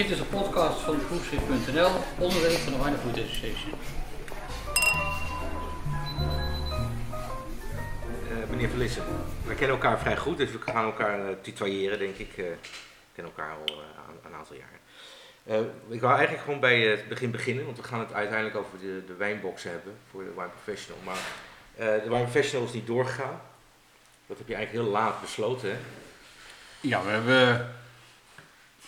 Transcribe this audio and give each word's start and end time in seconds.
Dit 0.00 0.10
is 0.10 0.18
een 0.18 0.28
podcast 0.28 0.80
van 0.80 1.06
proefschrift.nl, 1.06 1.90
onderdeel 2.18 2.58
van 2.58 2.72
de 2.72 2.84
Wine 2.84 2.96
Food 2.96 3.18
Association. 3.24 3.72
Uh, 8.30 8.50
meneer 8.50 8.68
Verlissen, 8.68 9.02
we 9.46 9.54
kennen 9.54 9.76
elkaar 9.76 9.98
vrij 9.98 10.16
goed, 10.16 10.36
dus 10.36 10.50
we 10.50 10.60
gaan 10.60 10.84
elkaar 10.84 11.18
uh, 11.18 11.36
tutoyeren, 11.40 11.98
denk 11.98 12.16
ik. 12.16 12.30
Uh, 12.30 12.36
we 12.36 12.56
kennen 13.14 13.32
elkaar 13.36 13.52
al 13.52 13.82
een 14.24 14.34
aantal 14.34 14.56
jaren. 14.56 15.72
ik 15.88 16.00
wou 16.00 16.14
eigenlijk 16.14 16.44
gewoon 16.44 16.60
bij 16.60 16.80
het 16.80 17.08
begin 17.08 17.30
beginnen, 17.30 17.64
want 17.64 17.76
we 17.76 17.82
gaan 17.82 18.00
het 18.00 18.12
uiteindelijk 18.12 18.56
over 18.56 18.78
de, 18.78 19.02
de 19.06 19.14
wijnbox 19.14 19.62
hebben 19.62 19.92
voor 20.10 20.24
de 20.24 20.32
Wine 20.34 20.50
Professional. 20.62 21.02
Maar 21.04 21.20
de 21.76 22.08
Wine 22.08 22.22
Professional 22.22 22.66
is 22.66 22.72
niet 22.72 22.86
doorgegaan. 22.86 23.40
Dat 24.26 24.38
heb 24.38 24.48
je 24.48 24.54
eigenlijk 24.54 24.84
heel 24.84 24.94
laat 24.94 25.20
besloten, 25.20 25.70
hè? 25.70 25.76
Ja, 26.80 27.02
we 27.02 27.10
hebben 27.10 27.79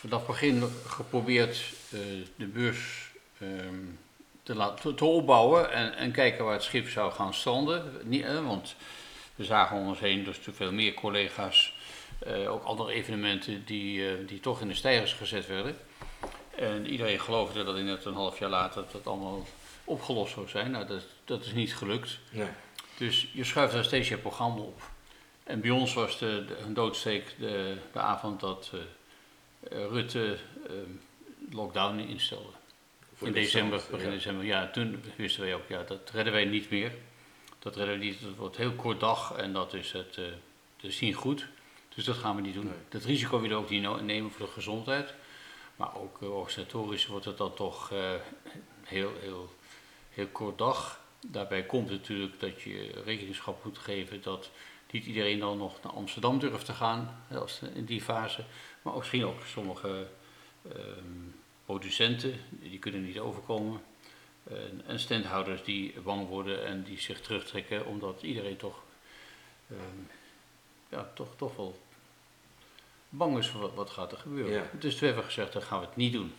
vanaf 0.03 0.27
begin 0.27 0.63
geprobeerd 0.87 1.63
uh, 1.95 2.01
de 2.37 2.47
beurs 2.47 3.11
um, 3.43 3.99
te, 4.43 4.55
laten, 4.55 4.95
te 4.95 5.05
opbouwen 5.05 5.73
en, 5.73 5.97
en, 5.97 6.13
kijken 6.13 6.45
waar 6.45 6.53
het 6.53 6.63
schip 6.63 6.89
zou 6.89 7.13
gaan 7.13 7.35
stranden. 7.35 7.93
Niet, 8.03 8.25
eh, 8.25 8.47
want 8.47 8.75
we 9.35 9.45
zagen 9.45 9.77
om 9.77 9.87
ons 9.87 9.99
heen 9.99 10.25
dus 10.25 10.39
te 10.39 10.53
veel 10.53 10.73
meer 10.73 10.95
collega's, 10.95 11.75
uh, 12.27 12.53
ook 12.53 12.65
andere 12.65 12.93
evenementen 12.93 13.65
die, 13.65 14.25
die 14.25 14.41
toch 14.41 14.61
in 14.61 14.69
de 14.69 14.75
stijgers 14.75 15.13
gezet 15.13 15.47
werden. 15.47 15.77
En 16.57 16.87
iedereen 16.87 17.21
geloofde 17.21 17.65
dat 17.65 17.77
in 17.77 17.85
net 17.85 18.05
een 18.05 18.15
half 18.15 18.39
jaar 18.39 18.51
later 18.51 18.85
dat 18.93 19.07
allemaal 19.07 19.47
opgelost 19.85 20.33
zou 20.33 20.49
zijn. 20.49 20.71
Nou, 20.71 20.87
dat, 20.87 21.03
dat 21.25 21.45
is 21.45 21.53
niet 21.53 21.77
gelukt. 21.77 22.19
Nee. 22.31 22.49
Dus 22.97 23.29
je 23.33 23.45
schuift 23.45 23.73
daar 23.73 23.85
steeds 23.85 24.09
je 24.09 24.17
programma 24.17 24.61
op. 24.61 24.83
En 25.45 25.61
bij 25.61 25.71
ons 25.71 25.95
was 25.95 26.19
de, 26.19 26.45
de 26.45 26.57
een 26.59 26.75
doodsteek 26.75 27.35
de, 27.39 27.77
de 27.93 28.01
avond 28.01 28.41
dat 28.41 28.71
Rutte 29.71 30.39
uh, 30.71 30.77
lockdown 31.51 31.99
instelde. 31.99 32.53
in 33.19 33.33
december, 33.33 33.83
begin 33.91 34.07
ja. 34.07 34.15
december. 34.15 34.45
Ja, 34.45 34.71
toen 34.71 35.03
wisten 35.17 35.43
wij 35.43 35.55
ook, 35.55 35.69
ja, 35.69 35.83
dat 35.83 36.11
redden 36.11 36.33
wij 36.33 36.45
niet 36.45 36.71
meer. 36.71 36.93
Dat 37.59 37.77
redden 37.77 37.99
we 37.99 38.05
niet. 38.05 38.21
Het 38.21 38.37
wordt 38.37 38.57
heel 38.57 38.73
kort 38.73 39.01
dag 39.01 39.33
en 39.37 39.53
dat 39.53 39.75
is 39.75 39.93
het, 39.93 40.17
uh, 40.17 40.27
dat 40.77 40.91
is 40.91 41.01
niet 41.01 41.15
goed. 41.15 41.49
Dus 41.95 42.05
dat 42.05 42.17
gaan 42.17 42.37
we 42.37 42.43
niet 42.43 42.55
doen. 42.55 42.65
Nee. 42.65 42.75
Dat 42.89 43.05
risico 43.05 43.41
willen 43.41 43.57
we 43.57 43.63
ook 43.63 43.71
niet 43.71 44.03
nemen 44.03 44.31
voor 44.31 44.47
de 44.47 44.53
gezondheid. 44.53 45.15
Maar 45.77 45.97
ook 45.97 46.21
uh, 46.23 46.35
organisatorisch 46.37 47.07
wordt 47.07 47.25
het 47.25 47.39
dan 47.39 47.55
toch 47.55 47.93
heel, 48.83 49.13
heel, 49.21 49.55
heel 50.11 50.27
kort 50.27 50.59
dag. 50.59 51.01
Daarbij 51.27 51.63
komt 51.63 51.91
natuurlijk 51.91 52.41
dat 52.41 52.63
je 52.63 53.03
rekenschap 53.05 53.65
moet 53.65 53.79
geven 53.79 54.23
dat 54.23 54.51
niet 54.93 55.07
iedereen 55.07 55.39
dan 55.39 55.59
nog 55.59 55.83
naar 55.83 55.93
Amsterdam 55.93 56.39
durft 56.39 56.67
te 56.67 56.73
gaan 56.73 57.25
in 57.75 57.85
die 57.85 58.01
fase. 58.01 58.45
Maar 58.83 58.95
misschien 58.97 59.25
ook 59.25 59.41
sommige 59.47 60.07
um, 60.67 61.35
producenten, 61.65 62.35
die 62.49 62.79
kunnen 62.79 63.05
niet 63.05 63.19
overkomen. 63.19 63.83
En, 64.51 64.83
en 64.87 65.01
standhouders 65.01 65.65
die 65.65 66.01
bang 66.01 66.29
worden 66.29 66.65
en 66.65 66.83
die 66.83 67.01
zich 67.01 67.21
terugtrekken 67.21 67.87
omdat 67.87 68.23
iedereen 68.23 68.57
toch, 68.57 68.83
um, 69.71 70.09
ja, 70.89 71.11
toch, 71.15 71.29
toch 71.37 71.57
wel 71.57 71.79
bang 73.09 73.39
is 73.39 73.49
voor 73.49 73.61
wat, 73.61 73.75
wat 73.75 73.91
gaat 73.91 74.13
er 74.13 74.19
gebeuren. 74.19 74.53
Ja. 74.53 74.71
Dus 74.79 74.97
toen 74.97 75.07
hebben 75.07 75.25
we 75.25 75.31
gezegd, 75.31 75.53
dan 75.53 75.63
gaan 75.63 75.81
we 75.81 75.87
het 75.87 75.97
niet 75.97 76.13
doen. 76.13 76.33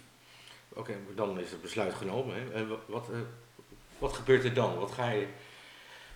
Oké, 0.70 0.98
dan 1.16 1.40
is 1.40 1.52
het 1.52 1.62
besluit 1.62 1.94
genomen. 1.94 2.36
Hè? 2.36 2.54
En 2.54 2.68
wat, 2.68 2.80
wat, 2.86 3.10
uh, 3.12 3.20
wat 3.98 4.14
gebeurt 4.14 4.44
er 4.44 4.54
dan? 4.54 4.80
Wat 4.80 4.92
ga 4.92 5.10
je 5.10 5.28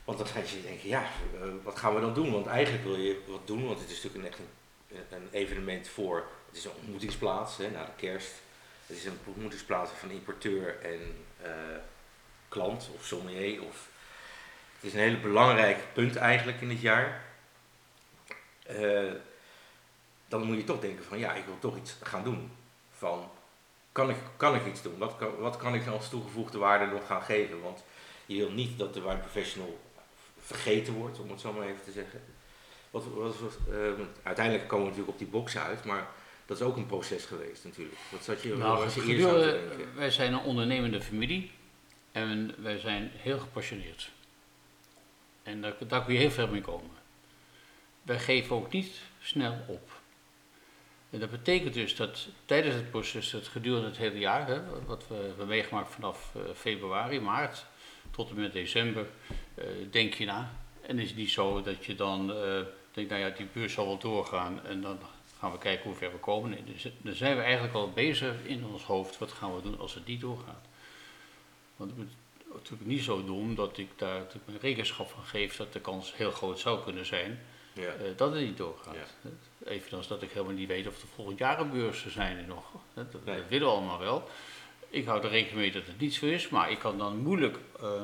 want 0.08 0.20
dan 0.20 0.28
ga 0.28 0.40
je 0.40 0.62
denken, 0.62 0.90
ja, 0.90 1.10
uh, 1.36 1.42
wat 1.64 1.78
gaan 1.78 1.96
we 1.96 2.02
dan 2.02 2.14
doen? 2.14 2.32
Want 2.32 2.46
eigenlijk 2.46 2.84
wil 2.84 2.96
je 2.96 3.22
wat 3.28 3.48
doen, 3.48 3.66
want 3.66 3.80
het 3.80 3.90
is 3.90 4.04
natuurlijk 4.04 4.24
een, 4.24 4.30
echt 4.32 4.40
een, 4.40 4.50
een 4.88 5.28
evenement 5.32 5.88
voor, 5.88 6.28
het 6.48 6.58
is 6.58 6.66
een 6.66 6.72
ontmoetingsplaats 6.80 7.58
hè, 7.58 7.70
na 7.70 7.86
de 7.86 7.92
kerst. 7.96 8.34
Het 8.86 8.98
is 8.98 9.06
een 9.06 9.20
ontmoetingsplaats 9.26 9.92
van 9.92 10.12
importeur 10.12 10.82
en 10.82 11.26
uh, 11.42 11.50
klant 12.48 12.90
of 12.96 13.06
sommelier. 13.06 13.64
Of, 13.64 13.90
het 14.76 14.84
is 14.84 14.94
een 14.94 15.00
hele 15.00 15.20
belangrijk 15.20 15.78
punt 15.94 16.16
eigenlijk 16.16 16.62
in 16.62 16.70
het 16.70 16.82
jaar. 16.82 17.26
Uh, 18.72 19.12
dan 20.28 20.44
moet 20.44 20.58
je 20.58 20.64
toch 20.64 20.80
denken 20.80 21.06
van, 21.06 21.18
ja, 21.18 21.34
ik 21.34 21.46
wil 21.46 21.60
toch 21.60 21.78
iets 21.78 21.96
gaan 22.04 22.24
doen. 22.24 22.52
Van, 22.92 23.30
kan 23.92 24.10
ik, 24.10 24.18
kan 24.38 24.56
ik 24.56 24.66
iets 24.66 24.82
doen? 24.82 24.98
Wat 24.98 25.18
kan, 25.18 25.36
wat 25.36 25.58
kan 25.58 25.76
ik 25.76 25.88
als 25.88 26.10
toegevoegde 26.10 26.58
waarde 26.58 26.86
nog 26.86 27.08
gaan 27.08 27.22
geven? 27.22 27.62
Want 27.62 27.84
je 28.26 28.38
wil 28.38 28.52
niet 28.52 28.78
dat 28.78 28.94
de 28.94 29.02
wine 29.02 29.18
professional 29.18 29.80
vergeten 30.40 30.94
wordt, 30.94 31.20
om 31.20 31.30
het 31.30 31.40
zo 31.40 31.54
maar 31.54 31.68
even 31.68 31.84
te 31.84 31.92
zeggen. 31.92 32.22
Wat, 33.04 33.40
wat, 33.40 33.58
uh, 33.70 33.76
uiteindelijk 34.24 34.68
komen 34.68 34.86
we 34.86 34.92
natuurlijk 34.92 35.14
op 35.14 35.20
die 35.20 35.28
box 35.28 35.58
uit, 35.58 35.84
maar 35.84 36.08
dat 36.46 36.60
is 36.60 36.64
ook 36.64 36.76
een 36.76 36.86
proces 36.86 37.26
geweest 37.26 37.64
natuurlijk. 37.64 37.98
Wat 38.12 38.24
zat 38.24 38.42
je, 38.42 38.56
nou, 38.56 38.84
was 38.84 38.96
je 38.96 39.04
eerst 39.06 39.96
Wij 39.96 40.12
zijn 40.12 40.34
een 40.34 40.40
ondernemende 40.40 41.02
familie 41.02 41.52
en 42.12 42.56
wij 42.58 42.80
zijn 42.80 43.12
heel 43.14 43.40
gepassioneerd. 43.40 44.12
En 45.44 45.62
daar, 45.62 45.76
daar 45.88 46.04
kun 46.04 46.14
je 46.14 46.20
heel 46.20 46.32
ver 46.32 46.50
mee 46.50 46.62
komen. 46.62 46.90
Wij 48.02 48.20
geven 48.20 48.56
ook 48.56 48.72
niet 48.72 49.02
snel 49.20 49.58
op. 49.68 49.92
En 51.10 51.20
dat 51.20 51.30
betekent 51.30 51.74
dus 51.74 51.96
dat 51.96 52.28
tijdens 52.46 52.76
het 52.76 52.90
proces, 52.90 53.32
het 53.32 53.48
gedurende 53.48 53.88
het 53.88 53.98
hele 53.98 54.20
jaar, 54.20 54.48
hè, 54.48 54.62
wat 54.86 55.08
we 55.08 55.16
hebben 55.16 55.48
meegemaakt 55.48 55.92
vanaf 55.92 56.34
uh, 56.36 56.42
februari, 56.56 57.20
maart, 57.20 57.66
tot 58.12 58.30
en 58.30 58.36
met 58.36 58.54
december 58.54 59.06
uh, 59.56 59.66
denk 59.92 60.14
je 60.14 60.26
na. 60.26 60.54
En 60.82 61.00
is 61.00 61.08
het 61.08 61.18
niet 61.18 61.32
zo 61.32 61.62
dat 61.62 61.86
je 61.86 61.96
dan 61.96 62.30
uh, 62.30 62.62
denkt, 62.98 63.12
nou 63.12 63.24
ja, 63.24 63.38
die 63.38 63.48
beurs 63.54 63.74
zal 63.74 63.86
wel 63.86 63.98
doorgaan 63.98 64.66
en 64.66 64.82
dan 64.82 65.00
gaan 65.40 65.52
we 65.52 65.58
kijken 65.58 65.84
hoe 65.84 65.96
ver 65.96 66.12
we 66.12 66.18
komen. 66.18 66.66
Dus, 66.66 66.88
dan 67.02 67.14
zijn 67.14 67.36
we 67.36 67.42
eigenlijk 67.42 67.74
al 67.74 67.92
bezig 67.92 68.44
in 68.44 68.66
ons 68.66 68.84
hoofd, 68.84 69.18
wat 69.18 69.32
gaan 69.32 69.56
we 69.56 69.62
doen 69.62 69.80
als 69.80 69.94
het 69.94 70.06
niet 70.06 70.22
doorgaat. 70.22 70.66
Want 71.76 71.92
het 71.92 72.00
is 72.00 72.54
natuurlijk 72.54 72.90
niet 72.90 73.04
zo 73.04 73.26
doen 73.26 73.56
dat 73.56 73.78
ik 73.78 73.90
daar 73.96 74.26
mijn 74.46 74.60
rekenschap 74.60 75.10
van 75.10 75.24
geef 75.24 75.56
dat 75.56 75.74
de 75.74 75.80
kans 75.80 76.16
heel 76.16 76.32
groot 76.32 76.60
zou 76.60 76.84
kunnen 76.84 77.06
zijn 77.06 77.40
ja. 77.74 77.82
uh, 77.96 78.02
dat 78.16 78.32
het 78.34 78.42
niet 78.42 78.58
doorgaat. 78.58 78.96
Ja. 78.96 79.30
Evenals 79.72 80.08
dat 80.08 80.22
ik 80.22 80.32
helemaal 80.32 80.56
niet 80.56 80.68
weet 80.68 80.88
of 80.88 81.02
er 81.02 81.08
volgend 81.16 81.38
jaar 81.38 81.60
een 81.60 81.72
beurzen 81.72 82.12
zijn 82.12 82.38
er 82.38 82.48
nog. 82.48 82.66
Dat, 82.94 83.12
dat 83.12 83.22
willen 83.24 83.68
we 83.68 83.74
allemaal 83.74 84.00
wel 84.00 84.28
ik 84.90 85.06
hou 85.06 85.24
er 85.24 85.30
rekening 85.30 85.60
mee 85.60 85.72
dat 85.72 85.86
het 85.86 86.00
niet 86.00 86.14
zo 86.14 86.26
is, 86.26 86.50
maar 86.50 86.72
ik 86.72 86.80
kan 86.80 86.98
dan 86.98 87.18
moeilijk 87.18 87.58
uh, 87.82 88.04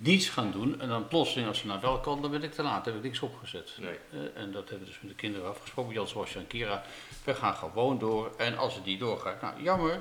niets 0.00 0.28
gaan 0.28 0.50
doen. 0.50 0.80
En 0.80 0.88
dan 0.88 1.08
plotseling, 1.08 1.48
als 1.48 1.58
ze 1.58 1.66
naar 1.66 1.80
wel 1.80 2.00
kan, 2.00 2.22
dan 2.22 2.30
ben 2.30 2.42
ik 2.42 2.52
te 2.52 2.62
laat, 2.62 2.84
heb 2.84 2.94
ik 2.94 3.02
niks 3.02 3.20
opgezet. 3.20 3.70
Nee. 3.80 3.98
Uh, 4.12 4.20
en 4.42 4.52
dat 4.52 4.68
hebben 4.68 4.86
we 4.86 4.92
dus 4.92 5.00
met 5.00 5.10
de 5.10 5.16
kinderen 5.16 5.48
afgesproken, 5.48 5.94
Jan 5.94 6.08
Sebastian 6.08 6.42
en 6.42 6.48
Kira. 6.48 6.82
We 7.24 7.34
gaan 7.34 7.54
gewoon 7.54 7.98
door. 7.98 8.34
En 8.36 8.58
als 8.58 8.74
het 8.74 8.84
niet 8.84 9.00
doorgaat, 9.00 9.42
nou 9.42 9.62
jammer, 9.62 10.00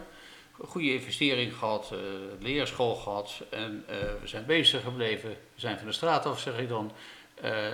goede 0.52 0.94
investering 0.94 1.56
gehad, 1.56 1.92
uh, 1.94 2.00
leerschool 2.40 2.96
gehad. 2.96 3.42
En 3.50 3.86
we 4.22 4.28
zijn 4.28 4.46
bezig 4.46 4.84
gebleven. 4.84 5.30
We 5.30 5.38
zijn 5.56 5.78
van 5.78 5.88
de 5.88 5.94
straat 5.94 6.26
af, 6.26 6.40
zeg 6.40 6.58
ik 6.58 6.70
dan. 6.70 6.92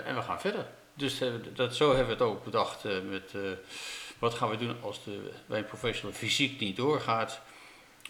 en 0.05 0.15
we 0.15 0.21
gaan 0.21 0.39
verder. 0.39 0.65
Dus 0.93 1.21
dat, 1.53 1.75
zo 1.75 1.87
hebben 1.87 2.17
we 2.17 2.23
het 2.23 2.31
ook 2.31 2.43
bedacht 2.43 2.83
met 3.09 3.33
wat 4.19 4.33
gaan 4.33 4.49
we 4.49 4.57
doen 4.57 4.75
als 4.81 5.03
de 5.03 5.31
wijnprofessional 5.45 6.15
fysiek 6.15 6.59
niet 6.59 6.75
doorgaat. 6.75 7.41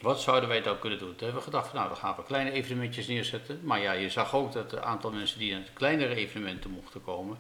Wat 0.04 0.22
zouden 0.22 0.50
wij 0.50 0.62
dan 0.62 0.80
kunnen 0.80 1.00
doen? 1.00 1.08
Toen 1.08 1.18
hebben 1.20 1.38
we 1.38 1.44
gedacht, 1.44 1.68
van, 1.68 1.76
nou 1.76 1.88
dan 1.88 1.98
gaan 1.98 2.16
we 2.16 2.24
kleine 2.24 2.52
evenementjes 2.52 3.08
neerzetten. 3.08 3.60
Maar 3.64 3.80
ja, 3.80 3.92
je 3.92 4.10
zag 4.10 4.36
ook 4.36 4.52
dat 4.52 4.72
het 4.72 4.82
aantal 4.82 5.12
mensen 5.12 5.40
die 5.40 5.52
naar 5.52 5.64
kleinere 5.74 6.16
evenementen 6.16 6.70
mochten 6.70 7.04
komen, 7.04 7.38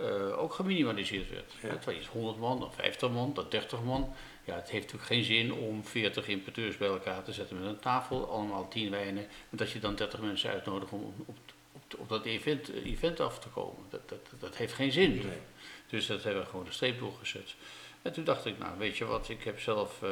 uh, 0.00 0.38
ook 0.38 0.52
geminimaliseerd 0.52 1.30
werd. 1.30 1.52
Ja. 1.62 1.68
Het 1.68 1.84
was 1.84 2.06
100 2.06 2.38
man, 2.38 2.60
dan 2.60 2.72
50 2.72 3.10
man, 3.10 3.34
dan 3.34 3.46
30 3.48 3.82
man. 3.82 4.14
Ja, 4.44 4.54
het 4.54 4.70
heeft 4.70 4.84
natuurlijk 4.84 5.12
geen 5.12 5.24
zin 5.24 5.52
om 5.52 5.84
40 5.84 6.28
importeurs 6.28 6.76
bij 6.76 6.88
elkaar 6.88 7.22
te 7.22 7.32
zetten 7.32 7.58
met 7.60 7.68
een 7.68 7.80
tafel, 7.80 8.30
allemaal 8.30 8.68
10 8.68 8.90
wijnen. 8.90 9.22
En 9.50 9.56
dat 9.56 9.70
je 9.70 9.78
dan 9.78 9.94
30 9.94 10.20
mensen 10.20 10.50
uitnodigt 10.50 10.92
om 10.92 11.14
op, 11.26 11.36
op, 11.72 11.98
op 11.98 12.08
dat 12.08 12.24
event, 12.24 12.68
event 12.84 13.20
af 13.20 13.38
te 13.38 13.48
komen. 13.48 13.84
Dat, 13.90 14.08
dat, 14.08 14.40
dat 14.40 14.56
heeft 14.56 14.72
geen 14.72 14.92
zin. 14.92 15.14
Nee. 15.14 15.38
Dus 15.86 16.06
dat 16.06 16.22
hebben 16.22 16.42
we 16.42 16.48
gewoon 16.48 16.64
de 16.64 16.72
streep 16.72 16.98
doorgezet. 16.98 17.54
En 18.02 18.12
toen 18.12 18.24
dacht 18.24 18.46
ik, 18.46 18.58
nou 18.58 18.78
weet 18.78 18.96
je 18.96 19.04
wat, 19.04 19.28
ik 19.28 19.42
heb 19.42 19.60
zelf... 19.60 20.02
Uh, 20.02 20.10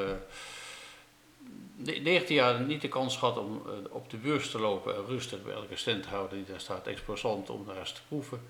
19 1.76 2.34
jaar 2.34 2.60
niet 2.60 2.81
de 2.81 2.88
kans 2.88 3.16
gehad 3.16 3.37
om 3.37 3.62
uh, 3.66 3.72
op 3.94 4.10
de 4.10 4.16
beurs 4.16 4.50
te 4.50 4.58
lopen 4.58 4.96
en 4.96 5.06
rustig 5.06 5.42
bij 5.42 5.54
elke 5.54 5.76
standhouder 5.76 6.37
die 6.37 6.46
daar 6.46 6.60
staat 6.60 6.87
exposant 6.87 7.50
om 7.50 7.66
daar 7.66 7.78
eens 7.78 7.92
te 7.92 8.00
proeven. 8.08 8.40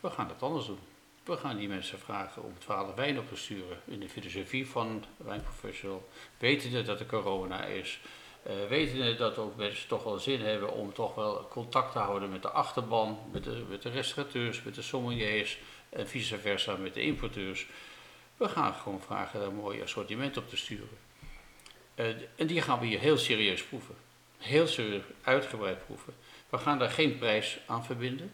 We 0.00 0.10
gaan 0.10 0.28
dat 0.28 0.42
anders 0.42 0.66
doen. 0.66 0.78
We 1.24 1.36
gaan 1.36 1.56
die 1.56 1.68
mensen 1.68 1.98
vragen 1.98 2.42
om 2.42 2.58
12 2.58 2.94
wijn 2.94 3.18
op 3.18 3.28
te 3.28 3.36
sturen 3.36 3.80
in 3.84 4.00
de 4.00 4.08
filosofie 4.08 4.68
van 4.68 5.04
Wijnprofessional. 5.16 6.08
Wetende 6.38 6.82
dat 6.82 7.00
er 7.00 7.06
corona 7.06 7.64
is. 7.64 8.00
Uh, 8.46 8.68
wetende 8.68 9.14
dat 9.14 9.38
ook 9.38 9.56
mensen 9.56 9.88
toch 9.88 10.04
wel 10.04 10.18
zin 10.18 10.40
hebben 10.40 10.72
om 10.72 10.92
toch 10.92 11.14
wel 11.14 11.48
contact 11.48 11.92
te 11.92 11.98
houden 11.98 12.30
met 12.30 12.42
de 12.42 12.50
achterban, 12.50 13.18
met 13.32 13.44
de, 13.44 13.64
met 13.68 13.82
de 13.82 13.90
restaurateurs, 13.90 14.62
met 14.62 14.74
de 14.74 14.82
sommeliers 14.82 15.58
en 15.88 16.08
vice 16.08 16.38
versa 16.38 16.76
met 16.76 16.94
de 16.94 17.02
importeurs. 17.02 17.66
We 18.36 18.48
gaan 18.48 18.74
gewoon 18.74 19.00
vragen 19.00 19.42
een 19.42 19.54
mooi 19.54 19.82
assortiment 19.82 20.36
op 20.36 20.48
te 20.48 20.56
sturen. 20.56 20.98
Uh, 22.00 22.06
en 22.36 22.46
die 22.46 22.62
gaan 22.62 22.80
we 22.80 22.86
hier 22.86 23.00
heel 23.00 23.18
serieus 23.18 23.64
proeven. 23.64 23.94
Heel 24.38 24.66
serieus 24.66 25.02
uitgebreid 25.22 25.86
proeven. 25.86 26.14
We 26.48 26.58
gaan 26.58 26.78
daar 26.78 26.90
geen 26.90 27.18
prijs 27.18 27.58
aan 27.66 27.84
verbinden. 27.84 28.32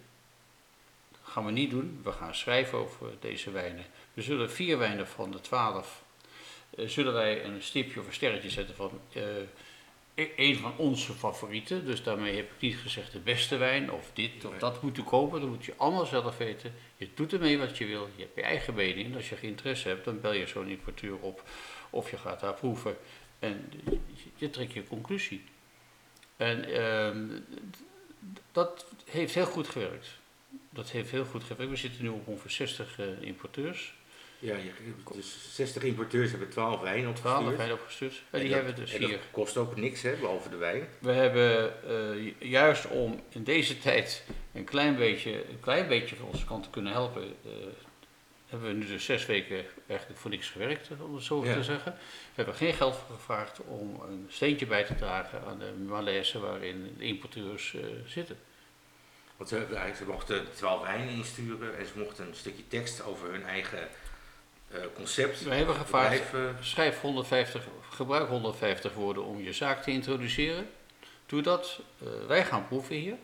Dat 1.11 1.21
gaan 1.23 1.45
we 1.45 1.51
niet 1.51 1.71
doen. 1.71 2.01
We 2.03 2.13
gaan 2.13 2.35
schrijven 2.35 2.79
over 2.79 3.11
deze 3.21 3.51
wijnen. 3.51 3.85
We 4.15 4.23
zullen 4.23 4.51
vier 4.51 4.79
wijnen 4.79 5.09
van 5.09 5.31
de 5.31 5.41
twaalf 5.41 6.05
eh, 6.77 6.89
zullen 6.89 7.13
wij 7.13 7.45
een 7.45 7.63
stipje 7.63 8.01
of 8.01 8.07
een 8.07 8.13
sterretje 8.13 8.51
zetten 8.51 8.75
van 8.75 9.01
eh, 9.13 9.23
e- 10.15 10.31
een 10.37 10.57
van 10.57 10.73
onze 10.77 11.13
favorieten. 11.13 11.85
Dus 11.85 12.03
daarmee 12.03 12.37
heb 12.37 12.45
ik 12.45 12.61
niet 12.61 12.77
gezegd 12.77 13.13
de 13.13 13.19
beste 13.19 13.57
wijn 13.57 13.93
of 13.93 14.11
dit 14.13 14.45
of 14.45 14.59
dat 14.59 14.83
moet 14.83 14.97
je 14.97 15.05
kopen. 15.05 15.41
Dat 15.41 15.51
moet 15.51 15.65
je 15.65 15.75
allemaal 15.77 16.07
zelf 16.07 16.37
weten. 16.37 16.75
Je 16.97 17.09
doet 17.15 17.33
ermee 17.33 17.59
wat 17.59 17.79
je 17.79 17.87
wil. 17.87 18.09
Je 18.17 18.23
hebt 18.23 18.37
je 18.37 18.43
eigen 18.43 18.75
mening. 18.75 19.07
En 19.07 19.15
als 19.15 19.29
je 19.29 19.37
geen 19.37 19.51
interesse 19.51 19.89
hebt, 19.89 20.05
dan 20.05 20.21
bel 20.21 20.33
je 20.33 20.47
zo'n 20.47 20.69
importeur 20.69 21.17
op 21.17 21.43
of 21.91 22.11
je 22.11 22.17
gaat 22.17 22.41
daar 22.41 22.55
proeven. 22.55 22.97
En 23.39 23.71
je, 24.37 24.51
trekt 24.51 24.73
je 24.73 24.87
conclusie. 24.87 25.45
En 26.37 26.65
ehm, 26.65 27.27
dat 28.53 28.87
heeft 29.05 29.35
heel 29.35 29.47
goed 29.47 29.69
gewerkt. 29.69 30.09
Dat 30.71 30.91
heeft 30.91 31.11
heel 31.11 31.25
goed 31.25 31.45
gewerkt. 31.45 31.71
We 31.71 31.77
zitten 31.79 32.03
nu 32.03 32.09
op 32.09 32.27
ongeveer 32.29 32.51
60 32.51 32.99
eh, 32.99 33.07
importeurs. 33.21 33.95
Ja, 34.39 34.57
dus 35.15 35.55
60 35.55 35.83
importeurs 35.83 36.31
hebben 36.31 36.49
12 36.49 36.81
wijnen 36.81 37.15
12 37.15 37.35
opgestuurd. 37.39 37.61
zijn 37.61 37.73
opgestuurd. 37.73 38.23
En 38.31 38.41
die 38.41 38.49
dat- 38.49 38.59
hebben 38.59 38.75
dus 38.85 38.93
en 38.93 39.01
dat 39.01 39.21
kost 39.31 39.57
ook 39.57 39.77
niks, 39.77 40.03
hè, 40.03 40.17
behalve 40.17 40.49
de 40.49 40.57
wijn. 40.57 40.89
We 40.99 41.13
hebben 41.13 41.83
eh, 41.85 42.23
ju- 42.25 42.35
juist 42.39 42.87
om 42.89 43.21
in 43.29 43.45
deze 43.45 43.79
tijd 43.79 44.25
een 44.53 44.65
klein 44.65 44.97
beetje, 44.97 45.49
een 45.49 45.61
klein 45.61 45.89
beetje 45.89 46.17
van 46.17 46.27
onze 46.27 46.45
kant 46.45 46.63
te 46.63 46.71
kunnen 46.71 46.93
helpen, 46.93 47.23
eh, 47.45 47.51
hebben 48.47 48.69
we 48.69 48.75
nu 48.75 48.87
dus 48.87 49.05
zes 49.05 49.27
weken 49.27 49.65
eigenlijk 49.87 50.21
voor 50.21 50.31
niks 50.31 50.49
gewerkt, 50.49 50.89
om 51.01 51.15
het 51.15 51.25
zo 51.25 51.45
Ja. 51.45 51.55
te 51.55 51.63
zeggen. 51.65 51.93
We 51.93 52.33
hebben 52.35 52.55
geen 52.55 52.73
geld 52.73 52.97
voor 52.97 53.17
gevraagd 53.17 53.61
om 53.61 54.01
een 54.09 54.27
steentje 54.31 54.67
bij 54.67 54.85
te 54.85 54.95
dragen 54.95 55.45
aan 55.47 55.59
de 55.59 55.73
malaise 55.87 56.39
waarin 56.39 56.95
de 56.99 57.05
importeurs 57.05 57.75
eh, 57.75 57.83
zitten. 58.07 58.39
Want 59.37 59.49
ze, 59.49 60.05
mochten 60.07 60.47
12 60.55 60.83
wijnen 60.83 61.09
insturen 61.09 61.79
en 61.79 61.87
ze 61.87 61.93
mochten 61.99 62.27
een 62.27 62.35
stukje 62.35 62.69
tekst 62.69 63.05
over 63.05 63.31
hun 63.31 63.45
eigen 63.45 63.89
eh, 64.69 64.81
concept. 64.95 65.43
We 65.43 65.55
hebben 65.55 65.75
gevraagd, 65.75 66.23
schrijf 66.61 67.01
150, 67.01 67.65
gebruik 67.91 68.29
150 68.29 68.93
woorden 68.93 69.25
om 69.25 69.43
je 69.43 69.53
zaak 69.53 69.83
te 69.83 69.91
introduceren. 69.91 70.69
Doe 71.27 71.43
dat. 71.43 71.81
Eh, 71.99 72.27
wij 72.27 72.45
gaan 72.45 72.67
proeven 72.69 72.97
hier. 72.97 73.17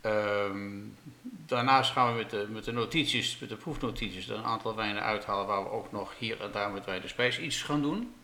Ehm, 0.00 0.78
daarnaast 1.22 1.92
gaan 1.92 2.12
we 2.12 2.18
met 2.18 2.30
de, 2.30 2.46
met 2.50 2.64
de 2.64 2.72
notities, 2.72 3.38
met 3.38 3.48
de 3.48 3.56
proefnotities, 3.56 4.28
er 4.28 4.36
een 4.36 4.44
aantal 4.44 4.76
wijnen 4.76 5.02
uithalen 5.02 5.46
waar 5.46 5.62
we 5.62 5.70
ook 5.70 5.92
nog 5.92 6.18
hier 6.18 6.40
en 6.40 6.52
daar 6.52 6.70
met 6.70 6.84
Wijn 6.84 7.00
de 7.00 7.08
Spijs 7.08 7.38
iets 7.38 7.62
gaan 7.62 7.82
doen. 7.82 8.14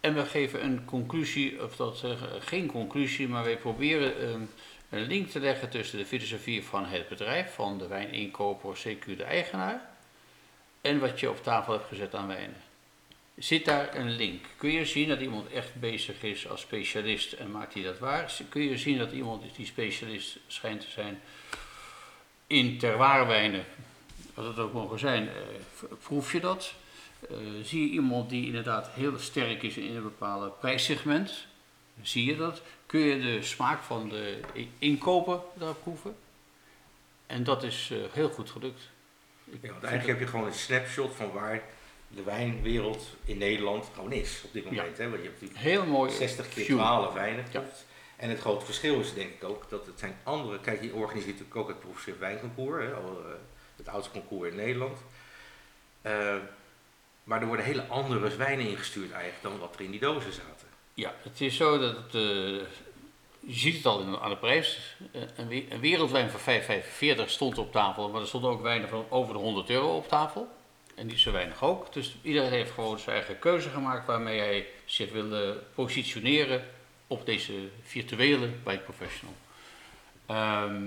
En 0.00 0.14
we 0.14 0.26
geven 0.26 0.64
een 0.64 0.84
conclusie, 0.84 1.64
of 1.64 1.76
dat 1.76 1.96
zeggen, 1.96 2.42
geen 2.42 2.66
conclusie, 2.66 3.28
maar 3.28 3.44
wij 3.44 3.58
proberen 3.58 4.20
ehm, 4.20 4.42
een 4.90 5.06
link 5.06 5.28
te 5.28 5.40
leggen 5.40 5.70
tussen 5.70 5.98
de 5.98 6.06
filosofie 6.06 6.64
van 6.64 6.84
het 6.84 7.08
bedrijf, 7.08 7.54
van 7.54 7.78
de 7.78 7.86
wijninkoper, 7.86 8.76
CQ 8.76 9.16
de 9.16 9.24
eigenaar, 9.24 9.88
en 10.80 10.98
wat 11.00 11.20
je 11.20 11.30
op 11.30 11.42
tafel 11.42 11.72
hebt 11.72 11.88
gezet 11.88 12.14
aan 12.14 12.26
wijnen. 12.26 12.67
Zit 13.38 13.64
daar 13.64 13.96
een 13.96 14.10
link? 14.10 14.44
Kun 14.56 14.70
je 14.70 14.84
zien 14.84 15.08
dat 15.08 15.20
iemand 15.20 15.50
echt 15.50 15.74
bezig 15.74 16.22
is 16.22 16.48
als 16.48 16.60
specialist 16.60 17.32
en 17.32 17.50
maakt 17.50 17.74
hij 17.74 17.82
dat 17.82 17.98
waar? 17.98 18.32
Kun 18.48 18.62
je 18.62 18.78
zien 18.78 18.98
dat 18.98 19.12
iemand 19.12 19.56
die 19.56 19.66
specialist 19.66 20.38
schijnt 20.46 20.80
te 20.80 20.90
zijn 20.90 21.20
in 22.46 22.78
terwaarwijnen, 22.78 23.64
wat 24.34 24.44
het 24.44 24.58
ook 24.58 24.72
mogen 24.72 24.98
zijn, 24.98 25.28
eh, 25.28 25.34
proef 26.02 26.32
je 26.32 26.40
dat? 26.40 26.74
Eh, 27.30 27.36
zie 27.62 27.82
je 27.82 27.88
iemand 27.88 28.30
die 28.30 28.46
inderdaad 28.46 28.88
heel 28.88 29.18
sterk 29.18 29.62
is 29.62 29.76
in 29.76 29.96
een 29.96 30.02
bepaald 30.02 30.60
prijssegment? 30.60 31.46
Zie 32.02 32.24
je 32.24 32.36
dat? 32.36 32.62
Kun 32.86 33.00
je 33.00 33.20
de 33.20 33.42
smaak 33.42 33.82
van 33.82 34.08
de 34.08 34.40
inkoper 34.78 35.40
daar 35.54 35.74
proeven? 35.74 36.16
En 37.26 37.44
dat 37.44 37.62
is 37.62 37.90
eh, 37.92 37.98
heel 38.12 38.28
goed 38.28 38.50
gelukt. 38.50 38.80
Ja, 39.44 39.70
eigenlijk 39.70 40.06
heb 40.06 40.20
je 40.20 40.26
gewoon 40.26 40.46
een 40.46 40.54
snapshot 40.54 41.14
van 41.14 41.32
waar 41.32 41.62
de 42.08 42.22
wijnwereld 42.22 43.06
in 43.24 43.38
Nederland 43.38 43.90
gewoon 43.94 44.12
is 44.12 44.42
op 44.44 44.52
dit 44.52 44.64
moment. 44.64 44.98
Hè? 44.98 45.08
Want 45.10 45.22
je 45.22 45.28
hebt 45.28 45.40
natuurlijk 45.40 45.68
heel 45.68 45.86
mooi. 45.86 46.10
60 46.12 46.48
keer 46.48 46.64
view. 46.64 46.76
12 46.76 47.12
wijnen 47.14 47.44
Ja. 47.52 47.64
En 48.16 48.28
het 48.28 48.38
grote 48.40 48.64
verschil 48.64 49.00
is 49.00 49.14
denk 49.14 49.30
ik 49.30 49.44
ook 49.44 49.64
dat 49.68 49.86
het 49.86 49.98
zijn 49.98 50.16
andere... 50.22 50.60
Kijk, 50.60 50.82
je 50.82 50.94
organiseert 50.94 51.32
natuurlijk 51.38 51.56
ook 51.56 51.68
het 51.68 51.80
proefschrift 51.80 52.18
wijnconcours. 52.18 52.84
Hè? 52.84 52.92
Al, 52.92 53.22
eh, 53.24 53.30
het 53.76 53.88
oudste 53.88 54.10
concours 54.12 54.50
in 54.50 54.56
Nederland. 54.56 54.98
Eh, 56.02 56.34
maar 57.24 57.40
er 57.40 57.46
worden 57.46 57.64
hele 57.64 57.86
andere 57.86 58.36
wijnen 58.36 58.66
ingestuurd 58.68 59.10
eigenlijk 59.10 59.42
dan 59.42 59.58
wat 59.58 59.74
er 59.74 59.80
in 59.84 59.90
die 59.90 60.00
dozen 60.00 60.32
zaten. 60.32 60.66
Ja, 60.94 61.14
het 61.22 61.40
is 61.40 61.56
zo 61.56 61.78
dat 61.78 61.96
het, 61.96 62.14
eh, 62.14 62.20
je 63.40 63.58
ziet 63.58 63.76
het 63.76 63.86
al 63.86 64.00
in- 64.00 64.16
aan 64.18 64.30
de 64.30 64.36
prijs. 64.36 64.96
Een, 65.12 65.66
een 65.70 65.80
wereldwijn 65.80 66.30
van 66.30 66.40
5,45 66.40 67.30
stond 67.30 67.58
op 67.58 67.72
tafel, 67.72 68.08
maar 68.08 68.20
er 68.20 68.26
stonden 68.26 68.50
ook 68.50 68.62
wijnen 68.62 68.88
van 68.88 69.04
over 69.08 69.32
de 69.34 69.38
100 69.40 69.70
euro 69.70 69.96
op 69.96 70.08
tafel. 70.08 70.48
En 70.98 71.06
niet 71.06 71.18
zo 71.18 71.32
weinig 71.32 71.62
ook. 71.62 71.92
Dus 71.92 72.16
iedereen 72.22 72.50
heeft 72.50 72.70
gewoon 72.70 72.98
zijn 72.98 73.16
eigen 73.16 73.38
keuze 73.38 73.68
gemaakt 73.70 74.06
waarmee 74.06 74.38
hij 74.38 74.66
zich 74.84 75.12
wilde 75.12 75.62
positioneren 75.74 76.64
op 77.06 77.26
deze 77.26 77.68
virtuele 77.82 78.50
wijnprofessional. 78.64 79.34
Ehm, 80.26 80.86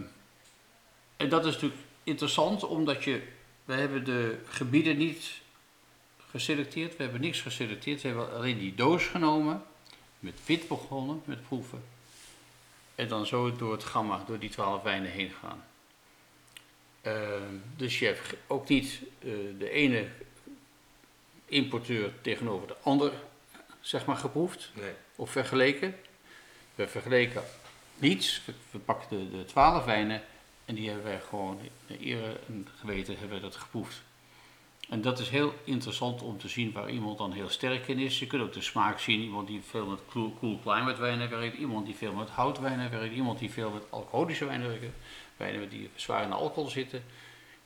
en 1.18 1.30
dat 1.30 1.46
is 1.46 1.54
natuurlijk 1.54 1.82
interessant, 2.04 2.64
omdat 2.64 3.04
je, 3.04 3.22
we 3.66 3.74
hebben 3.74 4.04
de 4.04 4.40
gebieden 4.46 4.98
niet 4.98 5.42
geselecteerd, 6.30 6.98
we 6.98 7.04
hebben 7.04 7.22
niks 7.22 7.42
geselecteerd, 7.42 8.02
we 8.02 8.08
hebben 8.08 8.34
alleen 8.34 8.60
die 8.60 8.76
doos 8.76 9.06
genomen, 9.06 9.64
met 10.20 10.40
wit 10.46 10.68
begonnen, 10.68 11.22
met 11.26 11.48
proeven. 11.48 11.84
En 12.96 13.08
dan 13.08 13.26
zo 13.26 13.56
door 13.56 13.72
het 13.72 13.84
gamma, 13.84 14.24
door 14.28 14.40
die 14.40 14.50
twaalf 14.50 14.84
wijnen 14.84 15.12
heen 15.12 15.32
gaan. 15.42 15.64
Ehm, 17.02 17.56
dus 17.76 18.00
je 18.00 18.06
hebt 18.06 18.34
ook 18.48 18.68
niet 18.68 19.00
eh, 19.20 19.30
de 19.60 19.70
ene 19.70 20.08
importeur 21.46 22.12
tegenover 22.22 22.68
de 22.68 22.76
ander, 22.84 23.12
zeg 23.80 24.06
maar, 24.06 24.16
geproefd 24.18 24.72
Nee. 24.74 24.92
of 25.16 25.32
vergeleken. 25.32 25.96
We 26.76 26.88
vergeleken 26.88 27.44
niets. 27.98 28.42
We, 28.46 28.54
we 28.72 28.80
pakten 28.80 29.32
de, 29.32 29.38
de 29.38 29.46
twaalf 29.46 29.86
wijnen 29.86 30.22
en 30.66 30.76
die 30.76 30.88
hebben 30.88 31.06
wij 31.06 31.20
gewoon 31.30 31.60
in 31.88 31.98
ere 32.00 32.40
en 32.48 32.68
geweten 32.80 33.18
hebben 33.18 33.38
we 33.38 33.44
dat 33.44 33.56
geproefd. 33.56 34.02
En 34.90 35.02
dat 35.02 35.20
is 35.20 35.30
heel 35.30 35.54
interessant 35.64 36.22
om 36.22 36.38
te 36.38 36.48
zien 36.50 36.72
waar 36.72 36.90
iemand 36.90 37.18
dan 37.18 37.32
heel 37.32 37.50
sterk 37.50 37.88
in 37.88 38.00
is. 38.00 38.20
Je 38.20 38.28
kunt 38.28 38.42
ook 38.42 38.54
de 38.54 38.62
smaak 38.62 39.00
zien. 39.00 39.22
Iemand 39.22 39.48
die 39.48 39.62
veel 39.70 39.86
met 39.86 40.00
cool, 40.10 40.36
cool 40.40 40.60
climate 40.64 41.02
wijnen 41.02 41.30
werkt. 41.30 41.58
Iemand 41.58 41.86
die 41.86 41.96
veel 41.96 42.14
met 42.14 42.30
houtwijnen 42.30 42.92
werkt. 42.92 43.14
Iemand 43.14 43.40
die 43.40 43.52
veel 43.52 43.70
met 43.70 43.84
alcoholische 43.90 44.46
wijnen 44.46 44.68
werkt. 44.68 44.96
Wijnen 45.42 45.70
die 45.70 45.90
zwaar 45.96 46.24
in 46.24 46.30
de 46.30 46.36
alcohol 46.36 46.70
zitten. 46.70 47.04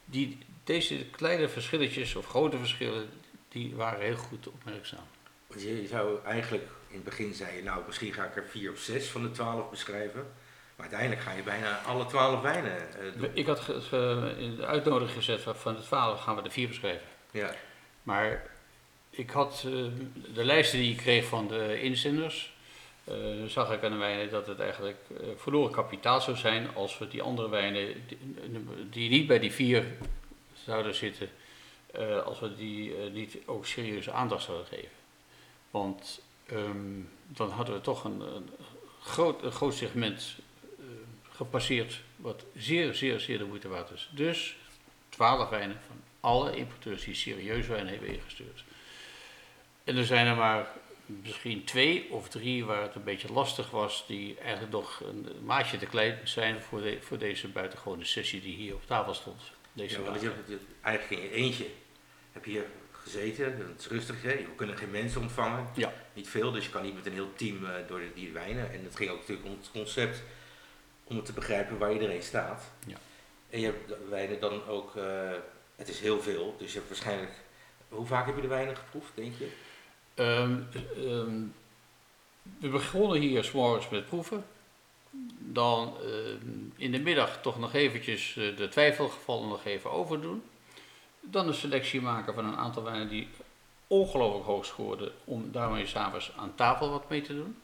Die, 0.05 0.37
deze 0.63 1.05
kleine 1.05 1.49
verschilletjes 1.49 2.15
of 2.15 2.25
grote 2.27 2.57
verschillen, 2.57 3.09
die 3.49 3.75
waren 3.75 4.01
heel 4.05 4.15
goed 4.15 4.47
opmerkzaam. 4.47 5.03
Want 5.47 5.61
je, 5.61 5.87
zou 5.87 6.19
eigenlijk, 6.25 6.63
in 6.87 6.95
het 6.95 7.03
begin 7.03 7.33
zei 7.33 7.55
je, 7.55 7.63
nou 7.63 7.81
misschien 7.87 8.13
ga 8.13 8.25
ik 8.25 8.35
er 8.35 8.45
vier 8.47 8.71
of 8.71 8.79
zes 8.79 9.07
van 9.07 9.21
de 9.23 9.31
twaalf 9.31 9.69
beschrijven. 9.69 10.27
Maar 10.75 10.85
uiteindelijk 10.89 11.21
ga 11.21 11.31
je 11.31 11.43
bijna 11.43 11.77
alle 11.81 12.05
twaalf 12.05 12.41
wijnen 12.41 12.77
eh, 12.77 13.19
doen. 13.19 13.29
Ik 13.33 13.45
had 13.45 13.59
ge- 13.59 14.35
in 14.37 14.55
de 14.55 14.65
uitnodiging 14.65 15.17
gezet 15.17 15.41
van- 15.41 15.75
het 15.75 15.83
12 15.85 16.21
gaan 16.21 16.35
we 16.35 16.41
de 16.41 16.49
vier 16.51 16.67
beschrijven. 16.67 17.07
Ja, 17.31 17.55
Maar 18.03 18.47
ik 19.09 19.29
had 19.29 19.63
eh, 19.65 19.71
de 20.33 20.43
lijsten 20.45 20.79
die 20.79 20.91
ik 20.91 20.97
kreeg 20.97 21.25
van 21.25 21.47
de 21.47 21.81
inzenders, 21.81 22.54
eh, 23.05 23.45
zag 23.47 23.71
ik 23.71 23.83
aan 23.83 23.91
de 23.91 23.97
wijnen 23.97 24.29
dat 24.29 24.47
het 24.47 24.59
eigenlijk 24.59 24.97
eh, 25.09 25.27
verloren 25.35 25.71
kapitaal 25.71 26.21
zou 26.21 26.37
zijn 26.37 26.75
als 26.75 26.97
we 26.97 27.07
die 27.07 27.21
andere 27.21 27.49
wijnen, 27.49 28.03
die, 28.89 29.09
niet 29.09 29.27
bij 29.27 29.39
die 29.39 29.51
vier 29.51 29.85
zouden 30.63 30.95
zitten, 30.95 31.29
eh, 31.91 32.21
als 32.21 32.39
we 32.39 32.55
die 32.55 32.95
niet 32.97 33.37
ook 33.45 33.65
serieuze 33.65 34.11
aandacht 34.11 34.43
zouden 34.43 34.67
geven. 34.67 34.89
Want 35.71 36.21
ehm, 36.45 37.01
dan 37.27 37.49
hadden 37.49 37.75
we 37.75 37.81
toch 37.81 38.03
een, 38.03 38.21
groot, 39.01 39.53
groot 39.53 39.73
segment 39.73 40.35
gepasseerd, 41.31 42.01
wat 42.15 42.45
zeer, 42.55 42.93
zeer, 42.93 43.19
zeer 43.19 43.37
de 43.37 43.45
moeite 43.45 43.67
waard 43.67 43.91
is. 43.91 44.09
Dus 44.11 44.57
12 45.09 45.49
wijnen 45.49 45.79
van 45.87 45.95
alle 46.19 46.55
importeurs 46.55 47.03
die 47.03 47.15
serieus 47.15 47.67
wijn 47.67 47.87
hebben 47.87 48.09
ingestuurd. 48.09 48.63
En 49.83 49.97
er 49.97 50.05
zijn 50.05 50.27
er 50.27 50.35
maar 50.35 50.67
misschien 51.05 51.63
twee 51.63 52.11
of 52.11 52.29
drie 52.29 52.65
waar 52.65 52.81
het 52.81 52.95
een 52.95 53.03
beetje 53.03 53.33
lastig 53.33 53.69
was, 53.71 54.03
die 54.07 54.37
eigenlijk 54.39 54.71
nog 54.71 54.99
een 54.99 55.27
maatje 55.43 55.77
te 55.77 55.85
klein 55.85 56.19
zijn 56.23 56.61
voor, 56.61 56.81
de, 56.81 56.97
voor 57.01 57.17
deze 57.17 57.47
buitengewone 57.47 58.05
sessie 58.05 58.41
die 58.41 58.55
hier 58.55 58.73
op 58.73 58.85
tafel 58.85 59.13
stond. 59.13 59.41
Deze 59.73 60.01
ja 60.01 60.09
want 60.09 60.21
je, 60.21 60.31
eigenlijk 60.81 61.21
in 61.21 61.29
je 61.29 61.35
eentje 61.35 61.65
heb 62.31 62.45
je 62.45 62.51
hier 62.51 62.65
gezeten, 62.91 63.45
het 63.45 63.79
is 63.79 63.87
rustig, 63.87 64.21
hè? 64.21 64.29
we 64.35 64.55
kunnen 64.55 64.77
geen 64.77 64.91
mensen 64.91 65.21
ontvangen, 65.21 65.67
Ja. 65.75 65.93
niet 66.13 66.29
veel, 66.29 66.51
dus 66.51 66.65
je 66.65 66.71
kan 66.71 66.83
niet 66.83 66.95
met 66.95 67.05
een 67.05 67.13
heel 67.13 67.33
team 67.33 67.65
eh, 67.65 67.71
door 67.87 67.99
de, 67.99 68.11
die 68.13 68.31
wijnen. 68.31 68.71
En 68.73 68.83
het 68.83 68.95
ging 68.95 69.09
ook 69.09 69.19
natuurlijk 69.19 69.47
om 69.47 69.57
het 69.59 69.71
concept, 69.71 70.23
om 71.03 71.15
het 71.15 71.25
te 71.25 71.33
begrijpen 71.33 71.77
waar 71.77 71.93
iedereen 71.93 72.23
staat. 72.23 72.71
Ja. 72.87 72.97
En 73.49 73.59
je 73.59 73.65
hebt 73.65 74.09
wijnen 74.09 74.39
dan 74.39 74.65
ook, 74.67 74.95
eh, 74.95 75.31
het 75.75 75.87
is 75.87 75.99
heel 75.99 76.21
veel, 76.21 76.55
dus 76.57 76.71
je 76.71 76.77
hebt 76.77 76.89
waarschijnlijk, 76.89 77.31
hoe 77.89 78.05
vaak 78.05 78.25
heb 78.25 78.35
je 78.35 78.41
de 78.41 78.47
wijnen 78.47 78.77
geproefd, 78.77 79.11
denk 79.15 79.33
je? 79.37 79.49
Ehm, 80.15 80.59
ehm, 80.95 81.43
we 82.59 82.69
begonnen 82.69 83.19
hier 83.19 83.43
s'morgens 83.43 83.89
met 83.89 84.05
proeven. 84.05 84.45
Dan 85.39 85.97
ehm, 86.01 86.47
in 86.75 86.91
de 86.91 86.99
middag 86.99 87.41
toch 87.41 87.59
nog 87.59 87.73
eventjes 87.73 88.37
eh, 88.37 88.57
de 88.57 88.67
twijfelgevallen 88.67 89.47
nog 89.49 89.65
even 89.65 89.91
overdoen. 89.91 90.43
Dan 91.19 91.47
een 91.47 91.53
selectie 91.53 92.01
maken 92.01 92.33
van 92.33 92.45
een 92.45 92.57
aantal 92.57 92.83
wijnen 92.83 93.09
die 93.09 93.27
ongelooflijk 93.87 94.45
hoog 94.45 94.65
scoorden, 94.65 95.11
om 95.23 95.51
daarmee 95.51 95.85
s'avonds 95.85 96.31
aan 96.37 96.55
tafel 96.55 96.89
wat 96.89 97.09
mee 97.09 97.21
te 97.21 97.35
doen. 97.35 97.57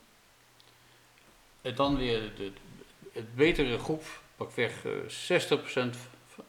En 1.62 1.76
dan 1.76 1.98
weer 1.98 2.32
het 3.12 3.36
betere 3.36 3.80
groep, 3.80 4.04
pakweg 4.36 4.84
uh, 4.86 4.92
60%, 5.92 5.98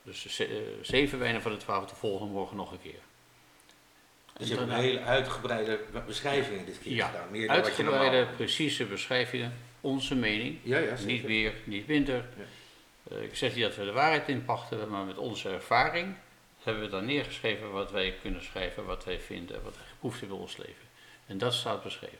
dus 0.02 0.40
uh, 0.40 0.48
7 0.82 1.18
wijnen 1.18 1.42
van 1.42 1.52
de 1.52 1.58
12 1.58 1.86
de 1.88 1.94
volgende 1.94 2.32
morgen 2.32 2.56
nog 2.56 2.72
een 2.72 2.82
keer. 2.82 3.00
Dus 4.38 4.48
je 4.48 4.54
hebt 4.56 4.68
een 4.68 4.74
hele 4.74 5.00
uitgebreide 5.00 5.80
beschrijvingen 6.06 6.66
dit 6.66 6.78
keer 6.82 6.92
ja, 6.92 7.06
gedaan. 7.06 7.30
Meer 7.30 7.46
dan 7.46 7.56
uitgebreide, 7.56 7.96
wat 7.98 8.04
je 8.04 8.10
normaal... 8.10 8.34
precieze 8.36 8.84
beschrijvingen, 8.84 9.52
onze 9.80 10.14
mening. 10.14 10.58
Ja, 10.62 10.78
ja, 10.78 10.94
niet 11.04 11.22
weer, 11.22 11.52
niet 11.64 11.86
minder. 11.86 12.24
Ja. 12.36 12.44
Uh, 13.10 13.22
ik 13.22 13.36
zeg 13.36 13.54
niet 13.54 13.64
dat 13.64 13.76
we 13.76 13.84
de 13.84 13.92
waarheid 13.92 14.28
inpachten, 14.28 14.88
maar 14.88 15.04
met 15.04 15.18
onze 15.18 15.48
ervaring 15.48 16.14
hebben 16.62 16.82
we 16.82 16.88
dan 16.88 17.04
neergeschreven 17.04 17.70
wat 17.70 17.90
wij 17.90 18.14
kunnen 18.22 18.44
schrijven, 18.44 18.84
wat 18.84 19.04
wij 19.04 19.20
vinden, 19.20 19.62
wat 19.62 19.76
wij 19.76 19.86
geproefd 19.88 20.20
hebben 20.20 20.36
in 20.36 20.42
ons 20.42 20.56
leven. 20.56 20.86
En 21.26 21.38
dat 21.38 21.54
staat 21.54 21.82
beschreven. 21.82 22.18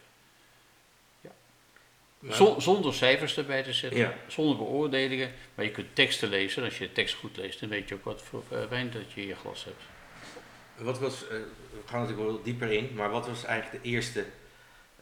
Ja. 1.21 2.61
zonder 2.61 2.95
cijfers 2.95 3.37
erbij 3.37 3.63
te 3.63 3.73
zetten, 3.73 4.01
ja. 4.01 4.15
zonder 4.27 4.57
beoordelingen, 4.57 5.33
maar 5.55 5.65
je 5.65 5.71
kunt 5.71 5.95
teksten 5.95 6.29
lezen. 6.29 6.63
En 6.63 6.69
als 6.69 6.79
je 6.79 6.87
de 6.87 6.93
tekst 6.93 7.15
goed 7.15 7.37
leest, 7.37 7.61
dan 7.61 7.69
weet 7.69 7.89
je 7.89 7.95
ook 7.95 8.05
wat 8.05 8.23
voor 8.23 8.43
uh, 8.53 8.65
wijn 8.65 8.91
dat 8.91 9.13
je 9.13 9.21
in 9.21 9.27
je 9.27 9.35
glas 9.35 9.65
hebt. 9.65 9.83
Wat 10.83 10.99
was, 10.99 11.23
uh, 11.23 11.29
we 11.29 11.83
gaan 11.87 12.01
natuurlijk 12.01 12.29
wel 12.29 12.43
dieper 12.43 12.71
in, 12.71 12.91
maar 12.95 13.11
wat 13.11 13.27
was 13.27 13.45
eigenlijk 13.45 13.83
de 13.83 13.91
eerste, 13.91 14.25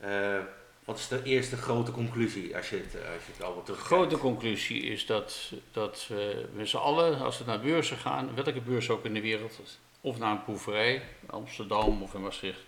uh, 0.04 0.38
wat 0.84 0.98
is 0.98 1.08
de 1.08 1.22
eerste 1.22 1.56
grote 1.56 1.90
conclusie 1.90 2.56
als 2.56 2.70
je 2.70 2.76
het, 2.76 2.94
als 2.94 3.24
je 3.26 3.32
het 3.32 3.42
allemaal 3.42 3.62
terug 3.62 3.78
De 3.78 3.84
grote 3.84 4.16
conclusie 4.16 4.82
is 4.82 5.06
dat, 5.06 5.52
dat 5.72 6.06
we 6.08 6.48
met 6.54 6.68
z'n 6.68 6.76
allen, 6.76 7.20
als 7.20 7.38
we 7.38 7.44
naar 7.44 7.60
beurzen 7.60 7.96
gaan, 7.96 8.34
welke 8.34 8.60
beurs 8.60 8.90
ook 8.90 9.04
in 9.04 9.14
de 9.14 9.20
wereld, 9.20 9.60
of 10.00 10.18
naar 10.18 10.30
een 10.30 10.44
proeverij, 10.44 11.02
Amsterdam 11.26 12.02
of 12.02 12.14
in 12.14 12.22
Maastricht, 12.22 12.60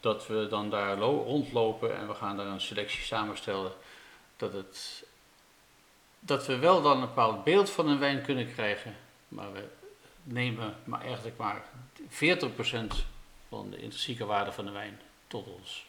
dat 0.00 0.26
we 0.26 0.46
dan 0.50 0.70
daar 0.70 0.98
rondlopen 0.98 1.96
en 1.96 2.08
we 2.08 2.14
gaan 2.14 2.36
daar 2.36 2.46
een 2.46 2.60
selectie 2.60 3.02
samenstellen, 3.02 3.72
dat, 4.36 4.52
het, 4.52 5.04
dat 6.18 6.46
we 6.46 6.58
wel 6.58 6.82
dan 6.82 6.94
een 6.94 7.00
bepaald 7.00 7.44
beeld 7.44 7.70
van 7.70 7.88
een 7.88 7.98
wijn 7.98 8.22
kunnen 8.22 8.52
krijgen, 8.52 8.96
maar 9.28 9.52
we 9.52 9.68
nemen 10.22 10.76
maar 10.84 11.00
eigenlijk 11.00 11.36
maar 11.36 11.64
40% 12.12 12.14
van 13.48 13.70
de 13.70 13.78
intrinsieke 13.78 14.24
waarde 14.24 14.52
van 14.52 14.64
de 14.64 14.70
wijn 14.70 15.00
tot 15.26 15.46
ons. 15.46 15.86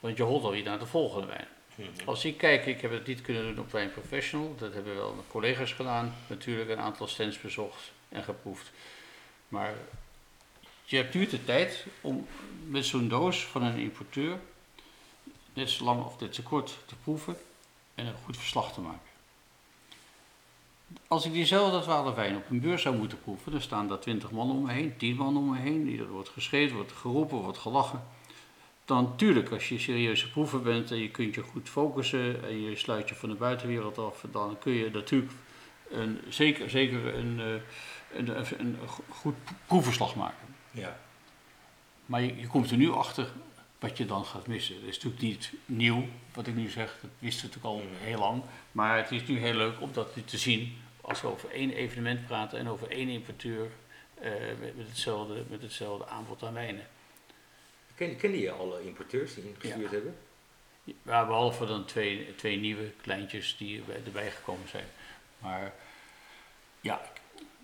Want 0.00 0.16
je 0.16 0.22
holt 0.22 0.44
alweer 0.44 0.62
naar 0.62 0.78
de 0.78 0.86
volgende 0.86 1.26
wijn. 1.26 1.48
Mhm. 1.74 1.88
Als 2.08 2.24
ik 2.24 2.36
kijk, 2.36 2.66
ik 2.66 2.80
heb 2.80 2.90
het 2.90 3.06
niet 3.06 3.22
kunnen 3.22 3.44
doen 3.44 3.64
op 3.64 3.72
Wijn 3.72 3.92
Professional, 3.92 4.54
dat 4.58 4.74
hebben 4.74 4.94
wel 4.94 5.12
mijn 5.12 5.26
collega's 5.28 5.72
gedaan, 5.72 6.14
natuurlijk 6.26 6.70
een 6.70 6.78
aantal 6.78 7.06
stands 7.06 7.40
bezocht 7.40 7.92
en 8.08 8.22
geproefd. 8.22 8.70
Maar 9.48 9.74
je 10.84 10.96
hebt 10.96 11.14
nu 11.14 11.26
de 11.26 11.44
tijd 11.44 11.86
om 12.00 12.26
met 12.66 12.86
zo'n 12.86 13.08
doos 13.08 13.44
van 13.44 13.62
een 13.62 13.78
importeur 13.78 14.38
net 15.52 15.70
zo 15.70 15.84
lang 15.84 16.04
of 16.04 16.20
net 16.20 16.34
zo 16.34 16.42
kort 16.42 16.78
te 16.86 16.94
proeven 17.02 17.36
en 17.94 18.06
een 18.06 18.14
goed 18.24 18.36
verslag 18.36 18.72
te 18.72 18.80
maken. 18.80 19.09
Als 21.08 21.26
ik 21.26 21.32
diezelfde 21.32 21.80
twaalf 21.80 22.14
wijn 22.14 22.36
op 22.36 22.50
een 22.50 22.60
beurs 22.60 22.82
zou 22.82 22.96
moeten 22.96 23.20
proeven, 23.20 23.52
dan 23.52 23.60
staan 23.60 23.88
daar 23.88 23.98
twintig 23.98 24.30
man 24.30 24.50
om 24.50 24.62
me 24.62 24.72
heen, 24.72 24.96
tien 24.96 25.16
man 25.16 25.36
om 25.36 25.50
me 25.50 25.58
heen, 25.58 25.98
er 25.98 26.08
wordt 26.08 26.28
geschreven, 26.28 26.76
wordt 26.76 26.92
geroepen, 26.92 27.38
wordt 27.38 27.58
gelachen. 27.58 28.02
Dan 28.84 29.16
tuurlijk, 29.16 29.50
als 29.50 29.68
je 29.68 29.78
serieuze 29.78 30.30
proever 30.30 30.62
bent 30.62 30.90
en 30.90 30.98
je 30.98 31.10
kunt 31.10 31.34
je 31.34 31.42
goed 31.42 31.68
focussen 31.68 32.44
en 32.44 32.60
je 32.60 32.76
sluit 32.76 33.08
je 33.08 33.14
van 33.14 33.28
de 33.28 33.34
buitenwereld 33.34 33.98
af, 33.98 34.24
dan 34.30 34.58
kun 34.58 34.72
je 34.72 34.90
natuurlijk 34.90 35.32
een, 35.90 36.18
zeker, 36.28 36.70
zeker 36.70 37.14
een, 37.14 37.40
eh, 37.40 38.18
een, 38.18 38.38
een, 38.38 38.46
een 38.58 38.76
goed 39.08 39.34
proefverslag 39.66 40.14
maken. 40.14 40.46
Ja. 40.70 40.96
Maar 42.06 42.22
je, 42.22 42.36
je 42.36 42.46
komt 42.46 42.70
er 42.70 42.76
nu 42.76 42.90
achter 42.90 43.28
wat 43.80 43.96
je 43.96 44.06
dan 44.06 44.24
gaat 44.24 44.46
missen. 44.46 44.74
Het 44.74 44.84
is 44.84 44.94
natuurlijk 44.94 45.22
niet 45.22 45.52
nieuw, 45.66 46.04
wat 46.34 46.46
ik 46.46 46.54
nu 46.54 46.68
zeg, 46.68 46.98
dat 47.00 47.10
wisten 47.18 47.50
we 47.50 47.56
natuurlijk 47.56 47.84
al 47.84 48.06
heel 48.06 48.18
lang. 48.18 48.42
Maar 48.72 48.96
het 48.96 49.10
is 49.10 49.26
nu 49.26 49.38
heel 49.38 49.54
leuk 49.54 49.80
om 49.80 49.92
dat 49.92 50.16
nu 50.16 50.24
te 50.24 50.38
zien 50.38 50.78
als 51.00 51.20
we 51.20 51.28
over 51.28 51.50
één 51.50 51.72
evenement 51.72 52.26
praten 52.26 52.58
en 52.58 52.68
over 52.68 52.90
één 52.90 53.08
importeur 53.08 53.70
uh, 54.22 54.30
met, 54.60 54.76
met, 54.76 54.88
hetzelfde, 54.88 55.42
met 55.48 55.62
hetzelfde 55.62 56.06
aanbod 56.06 56.42
aan 56.42 56.52
wijnen. 56.52 56.86
Ken, 57.94 58.16
kende 58.16 58.40
je 58.40 58.50
alle 58.50 58.84
importeurs 58.84 59.34
die 59.34 59.44
ingestuurd 59.44 59.90
ja. 59.90 59.96
hebben? 59.96 60.16
Ja, 60.84 61.26
behalve 61.26 61.66
dan 61.66 61.84
twee, 61.84 62.34
twee 62.34 62.56
nieuwe 62.56 62.90
kleintjes 63.02 63.56
die 63.56 63.82
erbij 64.04 64.30
gekomen 64.30 64.68
zijn. 64.68 64.86
Maar 65.38 65.72
ja, 66.80 67.00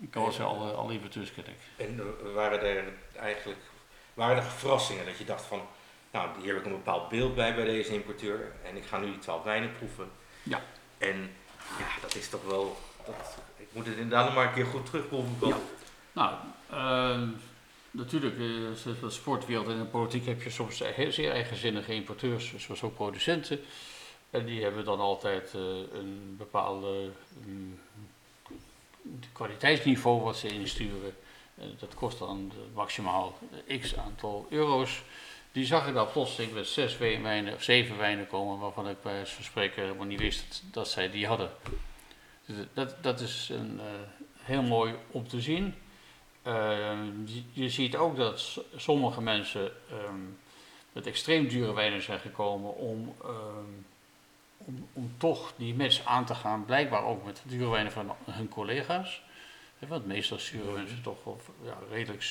ik 0.01 0.11
kan 0.11 0.33
ze 0.33 0.43
alle, 0.43 0.71
alle 0.71 0.93
importeurs 0.93 1.33
kennen. 1.33 1.53
En 1.75 1.95
uh, 1.95 2.33
waren 2.33 2.61
er 2.61 2.93
eigenlijk 3.15 3.59
waren 4.13 4.37
er 4.37 4.43
verrassingen 4.43 5.05
dat 5.05 5.17
je 5.17 5.25
dacht 5.25 5.45
van, 5.45 5.61
nou 6.17 6.41
hier 6.41 6.53
heb 6.53 6.57
ik 6.57 6.65
een 6.65 6.77
bepaald 6.77 7.09
beeld 7.09 7.35
bij 7.35 7.55
bij 7.55 7.65
deze 7.65 7.93
importeur 7.93 8.51
en 8.63 8.75
ik 8.75 8.85
ga 8.85 8.97
nu 8.97 9.05
die 9.05 9.19
twaalf 9.19 9.43
wijnen 9.43 9.71
proeven. 9.71 10.09
Ja. 10.43 10.63
En 10.97 11.29
ja, 11.79 12.01
dat 12.01 12.15
is 12.15 12.29
toch 12.29 12.45
wel 12.45 12.77
dat, 13.05 13.37
ik 13.57 13.67
moet 13.71 13.85
het 13.85 13.95
inderdaad 13.95 14.25
nog 14.25 14.35
maar 14.35 14.47
een 14.47 14.53
keer 14.53 14.65
goed 14.65 14.85
terugproeven. 14.85 15.47
Ja. 15.47 15.57
Nou, 16.11 16.33
uh, 16.71 17.29
natuurlijk, 17.91 18.37
in 18.37 18.75
eh, 18.85 19.01
de 19.01 19.09
sportwereld 19.09 19.67
en 19.67 19.77
de 19.77 19.85
politiek 19.85 20.25
heb 20.25 20.41
je 20.41 20.49
soms 20.49 20.77
zeer 21.09 21.31
eigenzinnige 21.31 21.93
importeurs, 21.93 22.53
zoals 22.57 22.83
ook 22.83 22.95
producenten. 22.95 23.59
En 24.29 24.45
die 24.45 24.63
hebben 24.63 24.85
dan 24.85 24.99
altijd 24.99 25.53
uh, 25.55 25.61
een 25.93 26.35
bepaalde 26.37 27.09
um, 27.45 27.79
kwaliteitsniveau 29.31 30.21
wat 30.21 30.37
ze 30.37 30.47
insturen. 30.47 31.15
En 31.55 31.75
dat 31.79 31.95
kost 31.95 32.19
dan 32.19 32.51
maximaal 32.73 33.37
x 33.79 33.97
aantal 33.97 34.47
euro's. 34.49 35.03
Die 35.57 35.65
zag 35.65 35.87
ik 35.87 35.93
dan 35.93 36.11
plotseling 36.11 36.53
met 36.53 36.67
zes 36.67 36.97
wijnen 36.97 37.53
of 37.53 37.63
zeven 37.63 37.97
wijnen 37.97 38.27
komen 38.27 38.59
waarvan 38.59 38.89
ik 38.89 39.01
bij 39.01 39.25
van 39.25 39.43
spreken 39.43 39.83
helemaal 39.83 40.05
niet 40.05 40.19
wist 40.19 40.63
dat 40.71 40.89
zij 40.89 41.09
die 41.09 41.27
hadden. 41.27 41.49
Dus 42.45 42.65
dat, 42.73 43.03
dat 43.03 43.19
is 43.19 43.49
een, 43.49 43.75
uh, 43.75 43.83
heel 44.35 44.61
mooi 44.61 44.95
om 45.11 45.27
te 45.27 45.41
zien. 45.41 45.75
Uh, 46.47 46.97
je, 47.51 47.69
ziet 47.69 47.95
ook 47.95 48.15
dat 48.17 48.63
sommige 48.75 49.21
mensen 49.21 49.71
um, 49.91 50.39
met 50.91 51.07
extreem 51.07 51.47
dure 51.47 51.73
wijnen 51.73 52.01
zijn 52.01 52.19
gekomen 52.19 52.75
om, 52.75 53.15
um, 53.25 53.85
om, 54.57 54.87
om, 54.93 55.13
toch 55.17 55.53
die 55.55 55.75
match 55.75 56.05
aan 56.05 56.25
te 56.25 56.35
gaan, 56.35 56.65
blijkbaar 56.65 57.03
ook 57.03 57.25
met 57.25 57.41
dure 57.43 57.69
wijnen 57.69 57.91
van 57.91 58.15
hun 58.25 58.49
collega's. 58.49 59.21
Want 59.87 60.05
meestal 60.05 60.39
sturen 60.39 60.73
mensen 60.73 61.01
toch 61.01 61.17
ja, 61.63 61.77
redelijk 61.89 62.23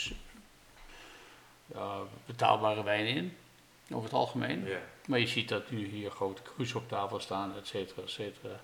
ja, 1.67 1.99
betaalbare 2.27 2.83
wijnen 2.83 3.15
in, 3.15 3.37
over 3.91 4.05
het 4.05 4.19
algemeen. 4.19 4.65
Ja. 4.65 4.79
Maar 5.07 5.19
je 5.19 5.27
ziet 5.27 5.49
dat 5.49 5.71
nu 5.71 5.87
hier 5.87 6.11
grote 6.11 6.43
cruises 6.43 6.77
op 6.77 6.89
tafel 6.89 7.21
staan, 7.21 7.57
et 7.57 7.67
cetera, 7.67 8.03
et 8.03 8.11
cetera. 8.11 8.61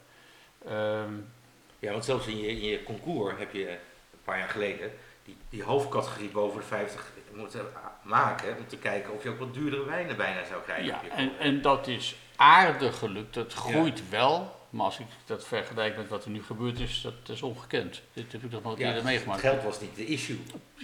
Um, 1.05 1.33
ja, 1.79 1.91
want 1.93 2.05
zelfs 2.05 2.27
in 2.27 2.39
je, 2.39 2.47
in 2.47 2.61
je 2.61 2.83
concours 2.83 3.39
heb 3.39 3.53
je 3.53 3.69
een 3.69 4.23
paar 4.25 4.39
jaar 4.39 4.49
geleden 4.49 4.93
die, 5.25 5.37
die 5.49 5.63
hoofdcategorie 5.63 6.29
boven 6.29 6.61
de 6.61 6.67
50 6.67 7.13
moeten 7.35 7.67
maken 8.03 8.57
om 8.57 8.67
te 8.67 8.77
kijken 8.77 9.13
of 9.13 9.23
je 9.23 9.29
ook 9.29 9.39
wat 9.39 9.55
duurdere 9.55 9.85
wijnen 9.85 10.17
bijna 10.17 10.45
zou 10.45 10.63
krijgen. 10.63 10.85
Ja, 10.85 11.01
en, 11.09 11.39
en 11.39 11.63
dat 11.63 11.87
is 11.87 12.17
aardig 12.37 12.99
gelukt, 12.99 13.35
dat 13.35 13.53
groeit 13.53 13.99
ja. 13.99 14.05
wel. 14.11 14.61
Maar 14.73 14.85
als 14.85 14.99
ik 14.99 15.07
dat 15.25 15.47
vergelijk 15.47 15.97
met 15.97 16.09
wat 16.09 16.25
er 16.25 16.31
nu 16.31 16.43
gebeurd 16.43 16.81
is, 16.81 17.01
dat 17.01 17.29
is 17.29 17.43
ongekend. 17.43 18.03
Dit 18.13 18.33
heb 18.33 18.45
ik 18.45 18.51
nog 18.51 18.63
nooit 18.63 18.79
ja, 18.79 18.89
eerder 18.89 19.05
meegemaakt. 19.05 19.43
Het 19.43 19.51
geld 19.51 19.65
was 19.65 19.81
niet 19.81 19.97
de 19.97 20.07
issue. 20.07 20.39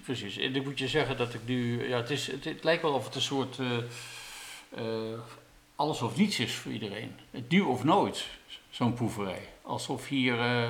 Precies. 0.04 0.36
En 0.36 0.56
ik 0.56 0.64
moet 0.64 0.78
je 0.78 0.88
zeggen 0.88 1.16
dat 1.16 1.34
ik 1.34 1.40
nu... 1.44 1.88
Ja, 1.88 1.96
het, 1.96 2.10
is, 2.10 2.26
het, 2.26 2.44
het 2.44 2.64
lijkt 2.64 2.82
wel 2.82 2.92
of 2.92 3.04
het 3.04 3.14
een 3.14 3.20
soort... 3.20 3.58
Uh, 3.58 3.76
uh, 4.78 5.18
alles 5.76 6.02
of 6.02 6.16
niets 6.16 6.38
is 6.38 6.54
voor 6.54 6.72
iedereen. 6.72 7.16
Het 7.30 7.48
nu 7.48 7.60
of 7.60 7.84
nooit, 7.84 8.26
zo'n 8.70 8.94
proeverij. 8.94 9.48
Alsof 9.62 10.08
hier 10.08 10.34
uh, 10.34 10.68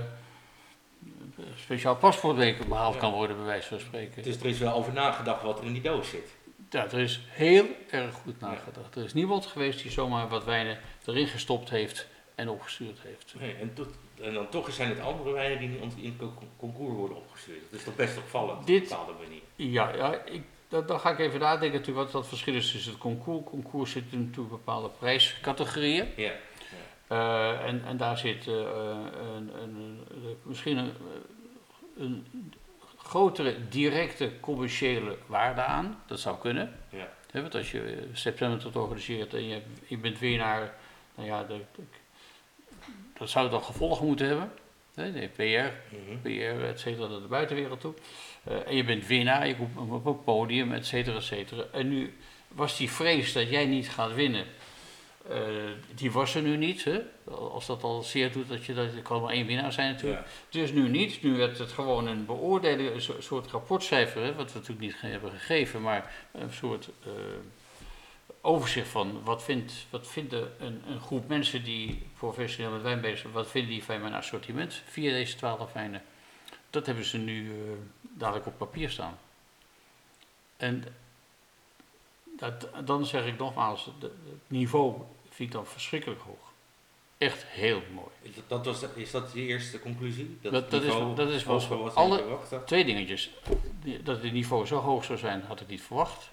speciaal 1.56 1.96
paspoortweek 1.96 2.68
behaald 2.68 2.94
ja. 2.94 3.00
kan 3.00 3.12
worden, 3.12 3.36
bij 3.36 3.46
wijze 3.46 3.68
van 3.68 3.80
spreken. 3.80 4.22
Dus 4.22 4.36
er 4.36 4.46
is 4.46 4.58
wel 4.58 4.72
over 4.72 4.92
nagedacht 4.92 5.42
wat 5.42 5.58
er 5.58 5.66
in 5.66 5.72
die 5.72 5.82
doos 5.82 6.08
zit. 6.08 6.36
Ja, 6.70 6.84
er 6.84 6.98
is 6.98 7.20
heel 7.28 7.66
erg 7.90 8.14
goed 8.14 8.40
nagedacht. 8.40 8.96
Er 8.96 9.04
is 9.04 9.14
niemand 9.14 9.46
geweest 9.46 9.82
die 9.82 9.90
zomaar 9.90 10.28
wat 10.28 10.44
wijnen 10.44 10.78
erin 11.04 11.26
gestopt 11.26 11.70
heeft 11.70 12.06
en 12.38 12.48
opgestuurd 12.48 12.98
heeft. 13.02 13.34
Nee, 13.38 13.54
en, 13.54 13.74
tot, 13.74 13.88
en, 14.20 14.34
dan 14.34 14.48
toch 14.48 14.72
zijn 14.72 14.88
het 14.88 15.00
andere 15.00 15.30
wijnen 15.30 15.58
die 15.58 15.68
in 16.02 16.16
het 16.18 16.30
concours 16.56 16.94
worden 16.94 17.16
opgestuurd. 17.16 17.60
Dat 17.70 17.78
is 17.78 17.84
toch 17.84 17.96
best 17.96 18.16
opvallend 18.16 18.66
Dit, 18.66 18.82
op 18.82 18.90
een 18.90 18.96
bepaalde 18.96 19.22
manier. 19.22 19.72
Ja, 19.72 19.94
ja 19.94 20.24
ik, 20.24 20.42
dat, 20.68 20.88
dan 20.88 21.00
ga 21.00 21.10
ik 21.10 21.18
even 21.18 21.40
nadenken 21.40 21.78
natuurlijk 21.78 22.04
wat 22.04 22.12
dat 22.12 22.28
verschil 22.28 22.54
is 22.54 22.72
tussen 22.72 22.90
het 22.90 23.00
concours. 23.00 23.44
Concours 23.44 23.90
zit 23.90 24.04
in 24.10 24.24
natuurlijk 24.24 24.50
bepaalde 24.50 24.88
prijscategorieën. 24.88 26.08
Ja. 26.16 26.32
Uh, 27.12 27.66
en, 27.66 27.84
en 27.84 27.96
daar 27.96 28.18
zit 28.18 28.46
uh, 28.46 28.54
een, 29.34 29.62
een, 29.62 30.00
misschien 30.42 30.76
een, 30.76 30.92
een, 31.96 32.52
grotere 32.96 33.68
directe 33.68 34.32
commerciële 34.40 35.16
waarde 35.26 35.62
aan. 35.62 36.02
Dat 36.06 36.20
zou 36.20 36.38
kunnen. 36.38 36.78
Ja. 36.90 37.08
He, 37.30 37.40
want 37.40 37.54
als 37.54 37.70
je 37.70 38.08
september 38.12 38.58
tot 38.58 38.76
organiseert 38.76 39.34
en 39.34 39.48
je, 39.48 39.62
je 39.86 39.98
bent 39.98 40.18
winnaar, 40.18 40.74
nou 41.14 41.28
ja, 41.28 41.44
de, 41.44 41.64
de, 41.74 41.82
dat 43.18 43.30
zou 43.30 43.50
dan 43.50 43.62
gevolgen 43.62 44.06
moeten 44.06 44.26
hebben. 44.26 44.50
de 44.94 45.28
PR, 45.36 45.42
Mhm. 45.96 46.20
PR, 46.22 46.64
et 46.64 46.80
cetera, 46.80 47.06
naar 47.06 47.20
de 47.20 47.26
buitenwereld 47.26 47.80
toe. 47.80 47.94
Eh, 48.44 48.66
en 48.66 48.76
je 48.76 48.84
bent 48.84 49.06
winnaar, 49.06 49.46
je 49.48 49.56
komt 49.56 49.90
op 49.92 50.06
een 50.06 50.22
podium, 50.24 50.72
et 50.72 50.86
cetera, 50.86 51.16
et 51.16 51.22
cetera. 51.22 51.64
En 51.72 51.88
nu 51.88 52.16
was 52.48 52.76
die 52.76 52.90
vrees 52.90 53.32
dat 53.32 53.50
jij 53.50 53.66
niet 53.66 53.88
gaat 53.88 54.14
winnen, 54.14 54.44
eh, 55.28 55.36
die 55.94 56.12
was 56.12 56.34
er 56.34 56.42
nu 56.42 56.56
niet. 56.56 56.84
Hè? 56.84 56.98
Als 57.30 57.66
dat 57.66 57.82
al 57.82 58.02
zeer 58.02 58.32
doet, 58.32 58.48
dat 58.48 58.64
je 58.64 58.74
dat, 58.74 58.86
er 58.94 59.02
kan 59.02 59.22
maar 59.22 59.32
één 59.32 59.46
winnaar 59.46 59.72
zijn 59.72 59.92
natuurlijk. 59.92 60.20
Ja. 60.50 60.60
Dus 60.60 60.72
nu 60.72 60.88
niet. 60.88 61.22
Nu 61.22 61.36
werd 61.36 61.58
het 61.58 61.72
gewoon 61.72 62.06
een 62.06 62.26
beoordeling, 62.26 62.90
een 62.94 63.00
so- 63.02 63.20
soort 63.20 63.50
rapportcijfer, 63.50 64.22
hè, 64.22 64.34
wat 64.34 64.52
we 64.52 64.58
natuurlijk 64.58 64.86
niet 64.86 64.96
hebben 65.00 65.30
gegeven, 65.30 65.82
maar 65.82 66.12
een 66.32 66.52
soort 66.52 66.88
eh, 67.04 67.10
overzicht 68.40 68.88
van 68.88 69.22
wat 69.24 69.42
vindt, 69.42 69.72
wat 69.90 70.06
vinden 70.06 70.52
een, 70.58 70.82
een 70.88 71.00
groep 71.00 71.28
mensen 71.28 71.64
die 71.64 72.06
professioneel 72.18 72.72
met 72.72 72.82
wijn 72.82 73.00
bezig 73.00 73.18
zijn, 73.18 73.32
wat 73.32 73.48
vinden 73.50 73.70
die 73.70 73.84
van 73.84 74.00
mijn 74.00 74.14
assortiment 74.14 74.82
via 74.86 75.10
deze 75.12 75.36
twaalf 75.36 75.72
wijnen. 75.72 76.02
Dat 76.70 76.86
hebben 76.86 77.04
ze 77.04 77.18
nu 77.18 77.50
eh, 77.50 77.56
dadelijk 78.00 78.46
op 78.46 78.58
papier 78.58 78.90
staan. 78.90 79.18
En 80.56 80.84
dat, 82.38 82.68
dan 82.84 83.06
zeg 83.06 83.26
ik 83.26 83.38
nogmaals, 83.38 83.84
het 84.00 84.10
niveau 84.46 84.94
vind 85.28 85.48
ik 85.48 85.54
dan 85.54 85.66
verschrikkelijk 85.66 86.20
hoog. 86.20 86.52
Echt 87.18 87.44
heel 87.44 87.82
mooi. 87.94 88.08
Is 88.22 88.34
dat- 88.34 88.48
Dat 88.48 88.66
was 88.80 88.92
is 88.94 89.10
dat 89.10 89.30
je 89.34 89.40
eerste 89.40 89.80
conclusie? 89.80 90.38
Dat- 90.42 90.52
het 90.52 90.70
dat 90.70 90.82
is- 90.82 90.88
dat 91.16 91.28
is 91.30 91.44
alle-? 91.94 92.16
Twee 92.66 92.84
dingetjes. 92.84 93.30
Dat 94.02 94.22
het 94.22 94.32
niveau 94.32 94.66
zo 94.66 94.76
hoog 94.80 95.04
zou 95.04 95.18
zijn, 95.18 95.42
had 95.42 95.60
ik 95.60 95.66
niet 95.68 95.82
verwacht. 95.82 96.30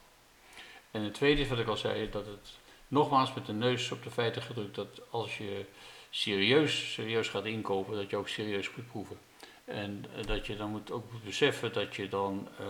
En 0.95 1.01
het 1.03 1.13
tweede 1.13 1.41
is 1.41 1.47
wat 1.47 1.59
ik 1.59 1.67
al 1.67 1.77
zei, 1.77 2.09
dat 2.09 2.25
het 2.25 2.49
nogmaals 2.87 3.33
met 3.33 3.45
de 3.45 3.53
neus 3.53 3.91
op 3.91 4.03
de 4.03 4.11
feiten 4.11 4.41
gedrukt, 4.41 4.75
dat 4.75 5.01
als 5.09 5.37
je 5.37 5.65
serieus, 6.09 6.93
serieus 6.93 7.27
gaat 7.29 7.45
inkopen, 7.45 7.95
dat 7.95 8.09
je 8.09 8.15
ook 8.17 8.27
serieus 8.27 8.69
moet 8.75 8.87
proeven. 8.87 9.17
En 9.65 10.05
eh, 10.17 10.25
dat 10.25 10.45
je 10.47 10.55
dan 10.55 10.69
moet 10.69 10.91
ook 10.91 11.11
moet 11.11 11.23
beseffen 11.23 11.73
dat 11.73 11.95
je 11.95 12.09
dan 12.09 12.47
eh, 12.59 12.65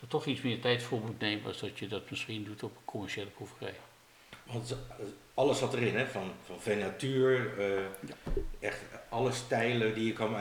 er 0.00 0.08
toch 0.08 0.26
iets 0.26 0.40
meer 0.40 0.60
tijd 0.60 0.82
voor 0.82 1.00
moet 1.00 1.18
nemen, 1.20 1.46
als 1.46 1.58
dat 1.60 1.78
je 1.78 1.86
dat 1.88 2.10
misschien 2.10 2.44
doet 2.44 2.62
op 2.62 2.70
een 2.76 2.84
commerciële 2.84 3.26
proeverij. 3.30 3.74
Want 4.44 4.66
ze- 4.68 4.76
alles 5.34 5.58
zat 5.58 5.74
erin, 5.74 5.96
hè? 5.96 6.06
Van, 6.06 6.30
van 6.46 6.60
venatuur, 6.60 7.58
eh, 7.58 7.82
echt 8.68 8.80
alle 9.08 9.32
stijlen 9.32 9.94
die 9.94 10.06
je 10.06 10.12
kan 10.12 10.36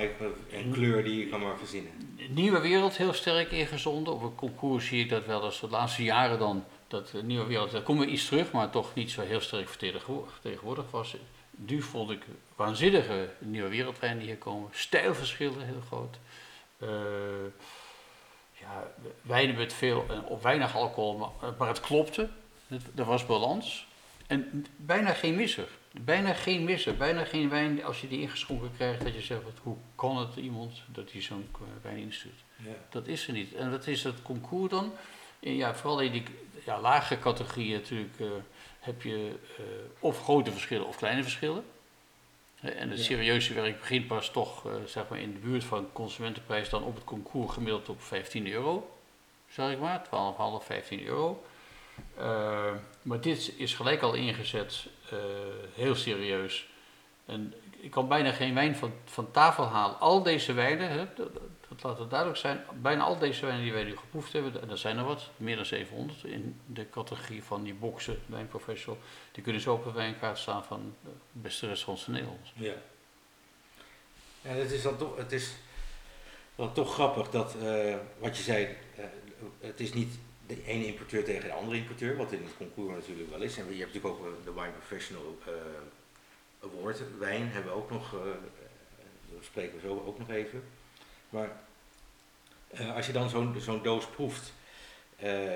en 0.51 0.72
kleur 0.72 1.03
die 1.03 1.20
je 1.20 1.27
kan 1.29 1.39
maar 1.41 1.58
verzinnen. 1.58 1.91
Nieuwe 2.29 2.60
Wereld 2.60 2.98
heel 2.98 3.13
sterk 3.13 3.51
ingezonden. 3.51 4.13
Op 4.13 4.22
een 4.24 4.36
concours 4.36 4.86
zie 4.88 5.03
ik 5.03 5.10
dat 5.10 5.25
wel 5.25 5.41
als 5.41 5.60
de 5.60 5.67
laatste 5.70 6.03
jaren 6.03 6.39
dan. 6.39 6.65
Dat 6.88 7.08
de 7.08 7.24
Nieuwe 7.24 7.46
Wereld, 7.46 7.72
daar 7.72 7.82
komen 7.82 8.06
we 8.06 8.12
iets 8.12 8.25
terug, 8.25 8.51
maar 8.51 8.70
toch 8.70 8.94
niet 8.94 9.12
zo 9.12 9.22
heel 9.22 9.41
sterk 9.41 9.70
vertegenwo- 9.70 10.27
vertegenwoordigd 10.32 10.91
was. 10.91 11.15
Nu 11.51 11.82
vond 11.82 12.12
ik 12.12 12.25
waanzinnige 12.56 13.29
Nieuwe 13.39 13.70
Wereldwijnen 13.70 14.20
die 14.20 14.27
hier 14.27 14.38
komen. 14.38 14.70
Stijlverschillen 14.72 15.65
heel 15.65 15.82
groot. 15.88 16.17
Eh, 16.77 16.89
ja, 18.53 18.91
wijnen 19.22 19.56
met 19.56 19.74
veel, 19.74 20.06
eh, 20.10 20.17
op 20.25 20.44
weinig 20.44 20.75
alcohol, 20.75 21.32
maar, 21.58 21.67
het 21.67 21.79
klopte. 21.79 22.29
Er 22.96 23.06
was 23.06 23.25
balans. 23.25 23.88
En 24.27 24.65
bijna 24.75 25.13
geen 25.13 25.36
misser. 25.36 25.67
Bijna 25.91 26.34
geen 26.34 26.63
misser. 26.63 26.98
Bijna 26.98 27.24
geen 27.24 27.50
wijn, 27.50 27.84
als 27.84 28.01
je 28.01 28.08
die 28.08 28.22
ingeschonken 28.22 28.72
krijgt, 28.75 29.03
dat 29.03 29.13
je 29.13 29.22
zegt, 29.22 29.44
wat, 29.44 29.53
hoe 29.63 29.77
kan 29.96 30.17
het 30.17 30.36
iemand 30.36 30.82
dat 30.88 31.12
hij 31.12 31.22
zo'n 31.22 31.50
eh, 31.53 31.60
wijn 31.82 31.98
instuurt. 31.98 32.44
Ja. 32.56 32.75
Dat 32.89 33.08
is 33.08 33.27
er 33.27 33.34
niet. 33.34 33.53
En 33.53 33.72
wat 33.72 33.88
is 33.88 34.03
het 34.03 34.22
concours 34.22 34.70
dan? 34.70 34.94
En 35.39 35.56
ja, 35.56 35.75
vooral 35.75 36.00
in 36.00 36.12
die 36.12 36.24
ja, 36.68 36.80
lage 36.82 37.20
categorieën 37.20 37.74
natuurlijk 37.80 38.20
eh, 38.20 38.28
heb 38.80 39.02
je 39.02 39.36
eh, 39.58 39.64
of 40.00 40.24
grote 40.24 40.52
verschillen 40.52 40.88
of 40.88 40.98
kleine 40.98 41.22
verschillen. 41.24 41.64
En 42.62 42.90
het 42.90 43.00
serieuze 43.04 43.54
werk 43.54 43.80
begint 43.80 44.08
pas 44.08 44.32
toch 44.32 44.66
eh, 44.66 44.72
zeg 44.86 45.08
maar 45.10 45.20
in 45.20 45.34
de 45.34 45.40
buurt 45.40 45.64
van 45.64 45.92
consumentenprijs 45.94 46.70
dan 46.70 46.84
op 46.84 46.96
het 46.96 47.04
concours 47.04 47.54
gemiddeld 47.54 47.89
op 47.89 48.02
15 48.04 48.52
euro. 48.52 48.98
Zeg 49.50 49.72
ik 49.72 49.80
maar, 49.80 50.06
12,5, 50.06 50.65
15 50.65 51.06
euro. 51.06 51.44
Maar 53.02 53.22
dit 53.22 53.54
is 53.58 53.74
gelijk 53.74 54.02
al 54.02 54.13
ingezet, 54.13 54.86
heel 55.74 55.96
serieus. 55.96 56.68
En 57.26 57.54
ik- 57.72 57.84
ik 57.84 57.91
kan 57.91 58.08
bijna 58.08 58.32
geen 58.32 58.54
wijn 58.54 58.76
van, 58.76 58.91
van 59.06 59.32
tafel 59.32 59.65
halen. 59.65 60.00
Al 60.00 60.24
deze 60.24 60.54
wijnen, 60.54 60.89
hè, 60.89 61.06
dat, 61.82 61.98
dat, 61.98 61.98
dat 61.98 61.98
laat 61.98 62.00
het 62.00 62.10
duidelijk 62.10 62.40
zijn, 62.40 62.82
bijna 62.82 63.04
al 63.04 63.20
deze 63.20 63.46
wijnen 63.46 63.63
die 63.63 63.74
wij 63.74 63.84
nu 63.84 63.98
geproefd 63.98 64.34
hebben, 64.34 64.62
en 64.62 64.70
er 64.70 64.78
zijn 64.78 64.98
er 64.98 65.04
wat, 65.04 65.30
meer 65.38 65.56
dan 65.56 65.66
700 65.66 66.24
in 66.24 66.60
de 66.66 66.90
categorie 66.90 67.44
van 67.44 67.63
die 67.63 67.74
boxen, 67.74 68.20
wijnprofessional, 68.26 69.00
die 69.32 69.44
kunnen 69.44 69.62
zo 69.62 69.74
op 69.74 69.84
de 69.84 69.92
wijnkaart 69.92 70.38
staan 70.38 70.63
van 70.63 70.96
de 71.04 71.10
beste 71.32 71.68
restaurants 71.68 72.08
in 72.08 72.13
Nederland. 72.13 72.52
Ja. 72.54 72.74
Ja, 74.42 74.50
het 74.50 74.72
is 74.72 74.82
dan 74.82 74.98
toch, 74.98 75.18
het 75.18 75.32
is 75.32 75.54
dan 76.56 76.74
toch 76.74 76.94
grappig 76.94 77.30
dat, 77.30 77.56
eh, 77.56 77.96
wat 78.18 78.38
je 78.38 78.44
zei, 78.44 78.78
eh, 78.96 79.06
het 79.60 79.80
is 79.80 79.94
niet 79.94 80.20
de 80.48 80.63
ene 80.66 80.86
importeur 80.86 81.24
tegen 81.24 81.50
de 81.50 81.54
andere 81.54 81.78
importeur, 81.78 82.18
wat 82.18 82.32
in 82.32 82.44
het 82.44 82.58
concours 82.58 82.94
natuurlijk 82.94 83.30
wel 83.30 83.42
is. 83.42 83.58
En 83.58 83.63
je 83.63 83.80
hebt 83.80 83.94
natuurlijk 83.94 84.13
ook 84.13 84.26
eh, 84.26 84.32
de 84.44 84.54
Wine 84.54 84.72
Professional 84.72 85.38
eh, 85.46 85.54
Award, 86.63 87.02
wijn 87.20 87.50
hebben 87.50 87.72
we 87.72 87.78
ook 87.78 87.92
nog, 87.92 88.13
eh, 88.13 88.20
eh, 88.20 88.28
daar 89.34 89.44
spreken 89.44 89.76
we 89.76 89.88
zo 89.88 90.04
ook 90.06 90.20
nog 90.20 90.30
even. 90.30 90.63
Maar 91.30 91.60
eh, 92.78 92.96
als 92.96 93.06
je 93.06 93.12
dan 93.12 93.30
zo'n 93.30 93.56
zo'n 93.60 93.84
doos 93.84 94.06
proeft, 94.06 94.54
eh, 95.16 95.52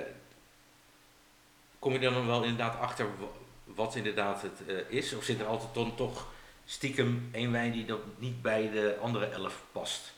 kom 1.80 1.94
je 1.94 2.00
dan 2.00 2.28
wel 2.28 2.44
inderdaad 2.44 2.80
achter 2.80 3.06
wa- 3.20 3.26
wat 3.66 3.96
inderdaad 3.96 4.42
het 4.42 4.68
eh, 4.68 4.98
is? 4.98 5.14
Of 5.14 5.24
zit 5.24 5.40
er 5.40 5.46
altijd 5.46 5.74
dan 5.74 5.96
toch 5.96 6.28
stiekem 6.66 7.30
één 7.32 7.52
wijn 7.52 7.72
die 7.72 7.86
dan 7.86 8.00
niet 8.18 8.42
bij 8.42 8.70
de 8.72 8.98
andere 9.02 9.26
elf 9.26 9.64
past? 9.72 10.14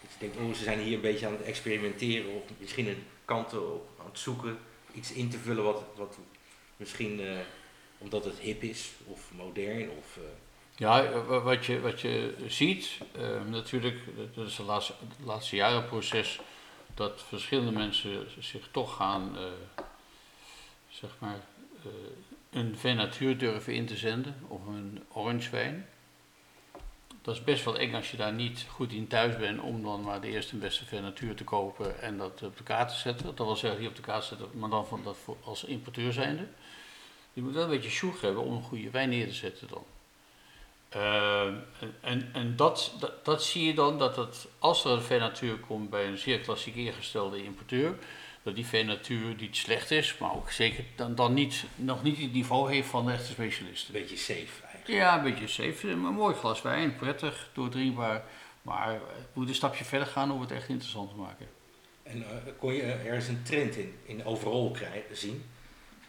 Dat 0.00 0.10
je 0.12 0.18
denkt, 0.18 0.36
oh, 0.36 0.54
ze 0.54 0.62
zijn 0.62 0.78
hier 0.78 0.94
een 0.94 1.00
beetje 1.00 1.26
aan 1.26 1.32
het 1.32 1.42
experimenteren 1.42 2.34
of 2.34 2.42
misschien 2.58 2.86
een 2.88 3.06
kanten 3.24 3.74
op 3.74 3.88
aan 4.00 4.06
het 4.06 4.18
zoeken, 4.18 4.58
iets 4.94 5.12
in 5.12 5.30
te 5.30 5.38
vullen 5.38 5.64
wat, 5.64 5.82
wat 5.96 6.18
misschien 6.76 7.20
omdat 7.98 8.24
het 8.24 8.38
hip 8.38 8.62
is 8.62 8.90
of 9.06 9.32
modern 9.32 9.90
of... 9.90 10.18
Ja, 10.76 11.10
wa- 11.26 11.40
wat 11.40 11.66
je, 11.66 11.80
wat 11.80 12.00
je 12.00 12.34
ziet, 12.46 12.98
eh, 13.12 13.22
natuurlijk, 13.50 13.98
dat 14.34 14.46
is 14.46 14.56
het 14.56 14.66
laatste, 14.66 14.94
laatste 15.24 15.56
jarenproces, 15.56 16.40
dat 16.94 17.22
verschillende 17.28 17.72
mensen 17.72 18.26
zich 18.38 18.68
toch 18.70 18.96
gaan, 18.96 19.36
eh, 19.36 19.42
zeg 20.90 21.10
maar, 21.18 21.40
eh, 21.84 21.90
een 22.50 22.78
venatuur 22.78 23.38
durven 23.38 23.74
in 23.74 23.86
te 23.86 23.96
zenden, 23.96 24.36
of 24.48 24.66
een 24.66 25.02
orange 25.12 25.50
wijn. 25.50 25.86
Dat 27.22 27.34
is 27.34 27.44
best 27.44 27.64
wel 27.64 27.78
eng 27.78 27.94
als 27.94 28.10
je 28.10 28.16
daar 28.16 28.32
niet 28.32 28.66
goed 28.68 28.92
in 28.92 29.06
thuis 29.06 29.36
bent 29.36 29.60
om 29.60 29.82
dan 29.82 30.02
maar 30.02 30.20
de 30.20 30.28
eerste 30.28 30.52
en 30.52 30.58
beste 30.58 30.84
venatuur 30.84 31.34
te 31.34 31.44
kopen 31.44 32.00
en 32.00 32.18
dat 32.18 32.42
op 32.42 32.56
de 32.56 32.62
kaart 32.62 32.88
te 32.88 32.94
zetten. 32.96 33.26
Dat 33.26 33.46
wil 33.46 33.56
zeggen, 33.56 33.80
die 33.80 33.88
op 33.88 33.96
de 33.96 34.02
kaart 34.02 34.24
zetten, 34.24 34.48
maar 34.52 34.70
dan 34.70 34.86
van 34.86 35.00
dat 35.04 35.16
als 35.44 35.64
importeur 35.64 36.12
zijnde. 36.12 36.46
Je 37.32 37.42
moet 37.42 37.54
wel 37.54 37.62
een 37.64 37.70
beetje 37.70 37.90
sjoeg 37.90 38.20
hebben 38.20 38.42
om 38.42 38.52
een 38.52 38.62
goede 38.62 38.90
wijn 38.90 39.08
neer 39.08 39.26
te 39.26 39.34
zetten 39.34 39.68
dan. 39.68 39.84
Uh, 40.96 41.44
en 42.00 42.28
en, 42.32 42.56
dat, 42.56 42.92
dat, 42.98 43.24
dat, 43.24 43.44
zie 43.44 43.66
je 43.66 43.74
dan, 43.74 43.98
dat 43.98 44.16
het, 44.16 44.46
als 44.58 44.84
er 44.84 44.90
een 44.90 45.02
venatuur 45.02 45.56
komt 45.56 45.90
bij 45.90 46.06
een 46.06 46.18
zeer 46.18 46.38
klassiek 46.38 46.74
ingestelde 46.74 47.44
importeur, 47.44 47.94
dat 48.42 48.54
die 48.54 48.66
venatuur 48.66 49.34
niet 49.38 49.56
slecht 49.56 49.90
is, 49.90 50.18
maar 50.18 50.34
ook 50.34 50.50
zeker 50.50 50.84
dan, 50.96 51.14
dan 51.14 51.34
niet, 51.34 51.64
nog 51.74 52.02
niet 52.02 52.18
het 52.18 52.32
niveau 52.32 52.72
heeft 52.72 52.88
van 52.88 53.06
de 53.06 53.12
echte 53.12 53.32
specialisten. 53.32 53.94
Een 53.94 54.00
beetje 54.00 54.16
safe 54.16 54.62
eigenlijk. 54.64 55.00
Ja, 55.00 55.16
een 55.16 55.22
beetje 55.22 55.46
safe. 55.46 55.90
Een 55.90 55.98
mooi 55.98 56.34
glas 56.34 56.62
wijn, 56.62 56.96
prettig, 56.96 57.50
doordringbaar, 57.52 58.24
maar 58.62 58.92
het 58.92 59.28
moet 59.32 59.48
een 59.48 59.54
stapje 59.54 59.84
verder 59.84 60.08
gaan 60.08 60.32
om 60.32 60.40
het 60.40 60.50
echt 60.50 60.68
interessant 60.68 61.10
te 61.10 61.16
maken. 61.16 61.46
En 62.02 62.18
uh, 62.18 62.26
kon 62.58 62.72
je 62.72 62.82
ergens 62.82 63.28
een 63.28 63.42
trend 63.42 63.76
in, 63.76 63.94
in 64.04 64.24
overal 64.24 64.76
zien? 65.12 65.44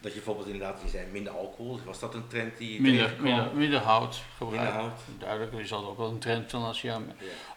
Dat 0.04 0.12
je 0.12 0.18
bijvoorbeeld 0.18 0.48
inderdaad, 0.48 0.82
je 0.84 0.90
zei 0.90 1.08
minder 1.12 1.34
alcohol, 1.34 1.80
was 1.86 2.00
dat 2.00 2.14
een 2.14 2.28
trend 2.28 2.58
die 2.58 2.74
je 2.74 2.82
Minder, 2.82 3.14
minder, 3.20 3.56
minder 3.56 3.80
hout 3.80 4.22
Minder 4.40 4.58
gebruikt. 4.60 4.74
hout. 4.74 5.00
Duidelijk, 5.20 5.54
is 5.54 5.70
dat 5.70 5.84
ook 5.86 5.98
wel 5.98 6.10
een 6.10 6.20
trend 6.20 6.50
dan 6.50 6.64
als 6.64 6.82
je 6.82 6.88
Ja. 6.88 7.02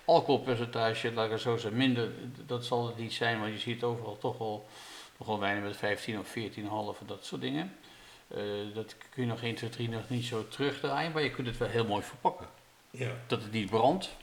alcoholpercentage, 0.05 1.13
laat 1.13 1.25
ik 1.27 1.31
het 1.33 1.41
zo 1.41 1.57
zeggen, 1.57 1.79
minder, 1.79 2.11
dat 2.47 2.65
zal 2.65 2.87
het 2.87 2.97
niet 2.99 3.13
zijn, 3.13 3.39
maar 3.39 3.51
je 3.51 3.59
ziet 3.59 3.83
overal 3.83 4.19
toch 4.19 4.39
wel, 4.39 4.67
toch 5.19 5.27
wel 5.27 5.39
wijnen 5.41 5.63
met 5.63 5.77
15 5.77 6.19
of 6.19 6.29
14,5 6.29 7.01
en 7.01 7.07
dat 7.07 7.25
soort 7.25 7.41
dingen. 7.41 7.77
Eh, 8.29 8.41
dat 8.75 8.97
kun 9.11 9.23
je 9.23 9.29
nog 9.29 9.43
1, 9.43 9.55
2, 9.55 9.71
3 9.71 9.89
nog 9.89 10.09
niet 10.09 10.25
zo 10.25 10.49
terugdraaien, 10.49 11.13
maar 11.13 11.23
je 11.23 11.31
kunt 11.31 11.47
het 11.47 11.57
wel 11.57 11.69
heel 11.69 11.87
mooi 11.87 12.03
verpakken. 12.03 12.47
Ja. 12.91 13.11
Dat 13.27 13.43
het 13.43 13.53
niet 13.53 13.71
brandt, 13.71 14.17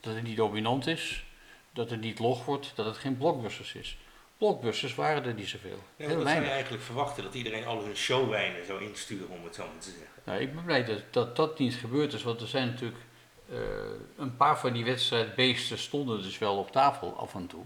dat 0.00 0.14
het 0.14 0.22
niet 0.22 0.36
dominant 0.36 0.86
is, 0.86 1.24
dat 1.72 1.90
het 1.90 2.00
niet 2.00 2.18
log 2.18 2.44
wordt, 2.44 2.72
dat 2.74 2.86
het 2.86 2.96
geen 2.96 3.16
blockbusters 3.16 3.74
is. 3.74 3.96
Blockbusters 4.44 4.94
waren 4.94 5.24
er 5.24 5.34
niet 5.34 5.48
zoveel. 5.48 5.78
Ja, 5.96 6.06
heel 6.06 6.16
dat 6.16 6.28
zou 6.28 6.42
je 6.42 6.50
eigenlijk 6.50 6.82
verwachten, 6.82 7.22
dat 7.22 7.34
iedereen 7.34 7.66
al 7.66 7.84
hun 7.84 7.96
showwijnen 7.96 8.66
zou 8.66 8.82
insturen, 8.82 9.28
om 9.28 9.44
het 9.44 9.54
zo 9.54 9.62
maar 9.62 9.78
te 9.78 9.90
zeggen. 9.90 10.22
Nou, 10.24 10.40
ik 10.40 10.54
ben 10.54 10.64
blij 10.64 10.84
dat, 10.84 11.02
dat 11.10 11.36
dat 11.36 11.58
niet 11.58 11.74
gebeurd 11.74 12.12
is, 12.12 12.22
want 12.22 12.40
er 12.40 12.46
zijn 12.46 12.66
natuurlijk 12.68 13.00
eh, 13.48 13.58
een 14.16 14.36
paar 14.36 14.58
van 14.58 14.72
die 14.72 14.84
wedstrijdbeesten 14.84 15.78
stonden 15.78 16.22
dus 16.22 16.38
wel 16.38 16.56
op 16.58 16.70
tafel 16.70 17.16
af 17.16 17.34
en 17.34 17.46
toe. 17.46 17.64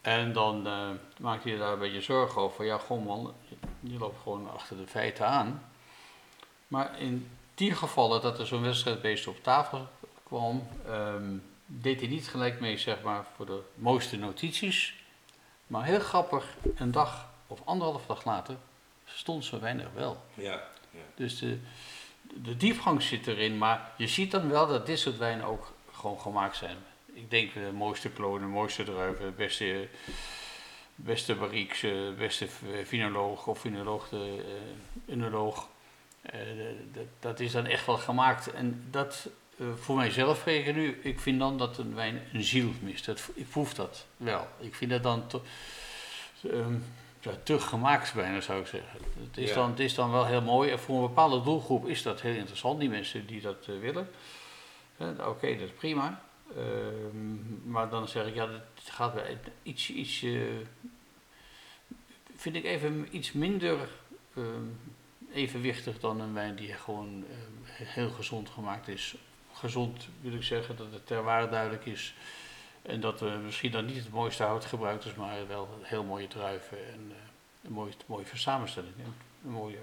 En 0.00 0.32
dan 0.32 0.66
eh, 0.66 0.88
maakte 1.20 1.50
je 1.50 1.58
daar 1.58 1.72
een 1.72 1.78
beetje 1.78 2.00
zorgen 2.00 2.42
over. 2.42 2.64
Ja, 2.64 2.78
gewoon 2.78 3.02
man, 3.02 3.34
je 3.80 3.98
loopt 3.98 4.22
gewoon 4.22 4.50
achter 4.50 4.76
de 4.76 4.86
feiten 4.86 5.26
aan. 5.26 5.64
Maar 6.68 7.00
in 7.00 7.30
die 7.54 7.74
gevallen 7.74 8.22
dat 8.22 8.38
er 8.38 8.46
zo'n 8.46 8.62
wedstrijdbeest 8.62 9.26
op 9.26 9.42
tafel 9.42 9.88
kwam, 10.22 10.68
ehm, 10.86 11.36
deed 11.66 12.00
hij 12.00 12.08
niet 12.08 12.28
gelijk 12.28 12.60
mee 12.60 12.78
zeg 12.78 13.02
maar, 13.02 13.24
voor 13.36 13.46
de 13.46 13.60
mooiste 13.74 14.16
notities. 14.16 15.02
Maar 15.66 15.84
heel 15.84 16.00
grappig, 16.00 16.56
een 16.76 16.90
dag 16.90 17.28
of 17.46 17.60
anderhalf 17.64 18.06
dag 18.06 18.24
later 18.24 18.56
stond 19.04 19.44
zo 19.44 19.60
weinig 19.60 19.86
wel. 19.94 20.24
Ja, 20.34 20.62
ja. 20.90 21.00
Dus 21.14 21.38
de, 21.38 21.58
de 22.22 22.56
diepgang 22.56 23.02
zit 23.02 23.26
erin, 23.26 23.58
maar 23.58 23.90
je 23.96 24.08
ziet 24.08 24.30
dan 24.30 24.48
wel 24.48 24.66
dat 24.66 24.86
dit 24.86 24.98
soort 24.98 25.18
wijnen 25.18 25.46
ook 25.46 25.72
gewoon 25.92 26.20
gemaakt 26.20 26.56
zijn. 26.56 26.76
Ik 27.12 27.30
denk 27.30 27.54
de 27.54 27.70
mooiste 27.74 28.10
klonen, 28.10 28.40
de 28.40 28.46
mooiste 28.46 28.84
druiven, 28.84 29.34
beste, 29.36 29.88
beste 30.94 31.34
barriques, 31.34 31.82
eh, 31.82 32.14
beste 32.18 32.48
finoloog 32.86 33.46
of 33.46 33.60
finoloog, 33.60 34.08
de 34.08 34.44
uh, 35.06 35.14
enoloog. 35.14 35.68
Uh, 36.34 36.40
dat, 36.92 37.06
dat 37.20 37.40
is 37.40 37.52
dan 37.52 37.66
echt 37.66 37.86
wel 37.86 37.96
gemaakt. 37.96 38.52
En 38.52 38.86
dat 38.90 39.28
uh, 39.56 39.66
voor 39.74 39.96
mijzelf 39.96 40.44
reken 40.44 40.74
nu, 40.74 40.98
ik 41.02 41.20
vind 41.20 41.38
dan 41.38 41.58
dat 41.58 41.78
een 41.78 41.94
wijn 41.94 42.22
een 42.32 42.42
ziel 42.42 42.72
mist. 42.80 43.04
Dat, 43.06 43.30
ik 43.34 43.48
proef 43.48 43.74
dat 43.74 44.06
wel. 44.16 44.48
Ik 44.58 44.74
vind 44.74 44.90
dat 44.90 45.02
dan 45.02 45.26
te, 45.26 45.40
um, 46.44 46.84
ja, 47.20 47.32
te 47.42 47.60
gemaakt 47.60 48.14
bijna 48.14 48.40
zou 48.40 48.60
ik 48.60 48.66
zeggen. 48.66 48.98
Het 49.20 49.36
is, 49.38 49.48
Ja. 49.48 49.54
dan, 49.54 49.70
het 49.70 49.80
is 49.80 49.94
dan 49.94 50.10
wel 50.10 50.26
heel 50.26 50.42
mooi. 50.42 50.70
En 50.70 50.78
voor 50.78 50.96
een 50.96 51.06
bepaalde 51.08 51.42
doelgroep 51.42 51.86
is 51.86 52.02
dat 52.02 52.20
heel 52.20 52.34
interessant, 52.34 52.80
die 52.80 52.88
mensen 52.88 53.26
die 53.26 53.40
dat 53.40 53.66
uh, 53.70 53.80
willen. 53.80 54.08
Uh, 55.00 55.28
Oké, 55.28 55.56
dat 55.56 55.68
is 55.68 55.74
prima. 55.78 56.22
Ehm, 56.56 57.70
maar 57.70 57.88
dan 57.88 58.08
zeg 58.08 58.26
ik, 58.26 58.34
ja, 58.34 58.46
dat 58.46 58.62
gaat 58.84 59.14
bij 59.14 59.38
iets, 59.62 59.90
iets 59.90 60.22
uh, 60.22 60.42
vind 62.36 62.56
ik 62.56 62.64
even 62.64 63.08
iets 63.10 63.32
minder 63.32 63.78
ehm, 64.36 64.44
evenwichtig 65.32 66.00
dan 66.00 66.20
een 66.20 66.34
wijn 66.34 66.54
die 66.54 66.72
gewoon 66.72 67.24
ehm, 67.30 67.84
heel 67.84 68.10
gezond 68.10 68.50
gemaakt 68.50 68.88
is. 68.88 69.14
Gezond 69.54 70.08
wil 70.20 70.32
ik 70.32 70.42
zeggen 70.42 70.76
dat 70.76 70.92
het 70.92 71.06
ter 71.06 71.22
waarde 71.22 71.50
duidelijk 71.50 71.86
is. 71.86 72.14
En 72.82 73.00
dat 73.00 73.20
er 73.20 73.38
misschien 73.38 73.70
dan 73.70 73.84
niet 73.84 73.96
het 73.96 74.10
mooiste 74.10 74.42
hout 74.42 74.64
gebruikt 74.64 75.04
is, 75.04 75.14
maar 75.14 75.48
wel 75.48 75.78
heel 75.82 76.04
mooie 76.04 76.26
druiven 76.26 76.92
en 76.92 77.00
uh, 77.08 77.16
een 77.62 77.72
mooie, 77.72 77.92
mooie 78.06 78.24
samenstelling. 78.34 78.94
Een 79.44 79.50
mooie, 79.50 79.78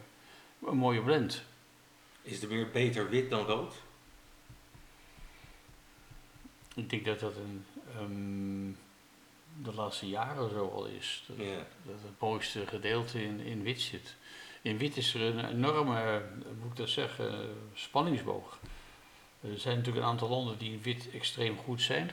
een 0.66 0.78
mooie 0.78 1.02
blend. 1.02 1.44
Is 2.22 2.42
er 2.42 2.48
meer 2.48 2.70
beter 2.70 3.10
wit 3.10 3.30
dan 3.30 3.46
rood? 3.46 3.74
Ik 6.76 6.90
denk 6.90 7.06
dat 7.06 7.20
dat 7.20 7.36
een, 7.36 7.66
um, 8.00 8.78
de 9.62 9.74
laatste 9.74 10.10
jaren 10.10 10.50
zo 10.50 10.68
al 10.68 10.86
is. 10.86 11.24
Dat, 11.28 11.38
het 11.86 12.20
mooiste 12.20 12.68
gedeelte 12.68 13.24
in, 13.24 13.40
in 13.40 13.64
wit 13.64 13.82
zit. 13.82 14.16
In 14.62 14.78
wit 14.78 14.98
is 14.98 15.14
er 15.14 15.22
een 15.22 15.46
enorme, 15.46 16.26
moet 16.62 16.72
ik 16.72 16.78
dat 16.78 16.90
zeggen, 16.90 17.56
spanningsboog. 17.74 18.60
Er 19.42 19.60
zijn 19.60 19.78
natuurlijk 19.78 20.06
een 20.06 20.12
aantal 20.12 20.30
landen 20.30 20.58
die 20.58 20.80
wit 20.80 21.10
extreem 21.14 21.58
goed 21.58 21.82
zijn, 21.82 22.12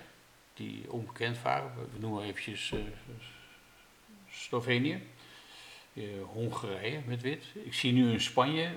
die 0.55 0.93
onbekend 0.93 1.43
waren. 1.43 1.73
We 1.75 1.99
noemen 1.99 2.23
eventjes 2.23 2.71
uh, 2.71 2.81
Slovenië, 4.31 5.03
uh, 5.93 6.05
Hongarije 6.27 7.01
met 7.07 7.23
wit. 7.23 7.45
Ik 7.53 7.75
zie 7.75 7.93
nu 7.93 8.13
in 8.13 8.21
Spanje 8.21 8.71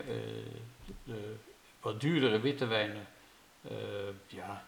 de 1.04 1.36
wat 1.80 2.02
duurdere 2.02 2.40
witte 2.40 2.66
wijnen. 2.66 3.08
Ja, 4.28 4.68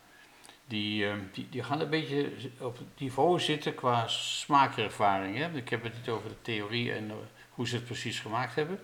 die, 0.66 1.06
die, 1.32 1.50
die 1.50 1.64
gaan 1.64 1.80
een 1.80 1.90
beetje 1.90 2.32
op 2.60 2.78
het 2.78 3.00
niveau 3.00 3.40
zitten 3.40 3.76
qua 3.76 4.08
smaakervaring. 4.08 5.38
Hè? 5.38 5.58
Ik 5.58 5.70
heb 5.70 5.84
het 5.84 5.94
niet 5.94 6.10
over 6.10 6.30
de 6.30 6.42
theorie 6.42 6.94
en 6.94 7.12
hoe 7.50 7.68
ze 7.68 7.76
het 7.76 7.86
precies 7.86 8.20
gemaakt 8.20 8.56
hebben. 8.56 8.80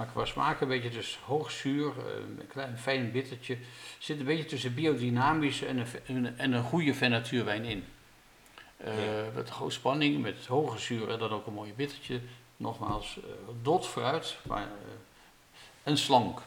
Maar 0.00 0.08
qua 0.08 0.24
smaak 0.24 0.60
een 0.60 0.68
beetje 0.68 0.90
dus 0.90 1.18
hoog 1.24 1.50
zuur, 1.50 1.86
uh, 1.86 2.38
een 2.38 2.46
klein 2.48 2.78
fijn 2.78 3.12
bittertje. 3.12 3.58
Zit 3.98 4.18
een 4.18 4.24
beetje 4.24 4.44
tussen 4.44 4.74
biodynamisch 4.74 5.62
en 5.62 5.78
een, 5.78 5.86
en, 6.06 6.38
en 6.38 6.52
een 6.52 6.62
goede 6.62 6.94
vernatuurwijn 6.94 7.64
in. 7.64 7.84
Uh, 8.84 9.04
ja. 9.04 9.30
Met 9.34 9.48
hoge 9.48 9.70
spanning, 9.70 10.22
met 10.22 10.46
hoge 10.46 10.78
zuur 10.78 11.10
en 11.10 11.18
dan 11.18 11.30
ook 11.30 11.46
een 11.46 11.52
mooi 11.52 11.72
bittertje. 11.74 12.20
Nogmaals, 12.56 13.18
uh, 13.18 13.24
dot 13.62 13.86
fruit 13.86 14.38
maar, 14.46 14.66
uh, 14.66 14.92
en 15.82 15.98
slank. 15.98 16.40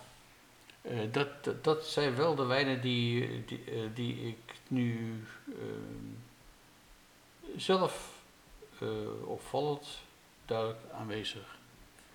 Dat, 1.12 1.44
dat, 1.44 1.64
dat, 1.64 1.86
zijn 1.86 2.16
wel 2.16 2.36
de 2.36 2.46
wijnen 2.46 2.82
die, 2.82 3.46
die, 3.46 3.64
die 3.94 4.28
ik 4.28 4.54
nu 4.68 5.24
uh, 5.48 5.56
zelf 7.58 8.14
eh, 8.80 8.88
opvallend 9.26 9.88
duidelijk 10.46 10.80
aanwezig 10.94 11.58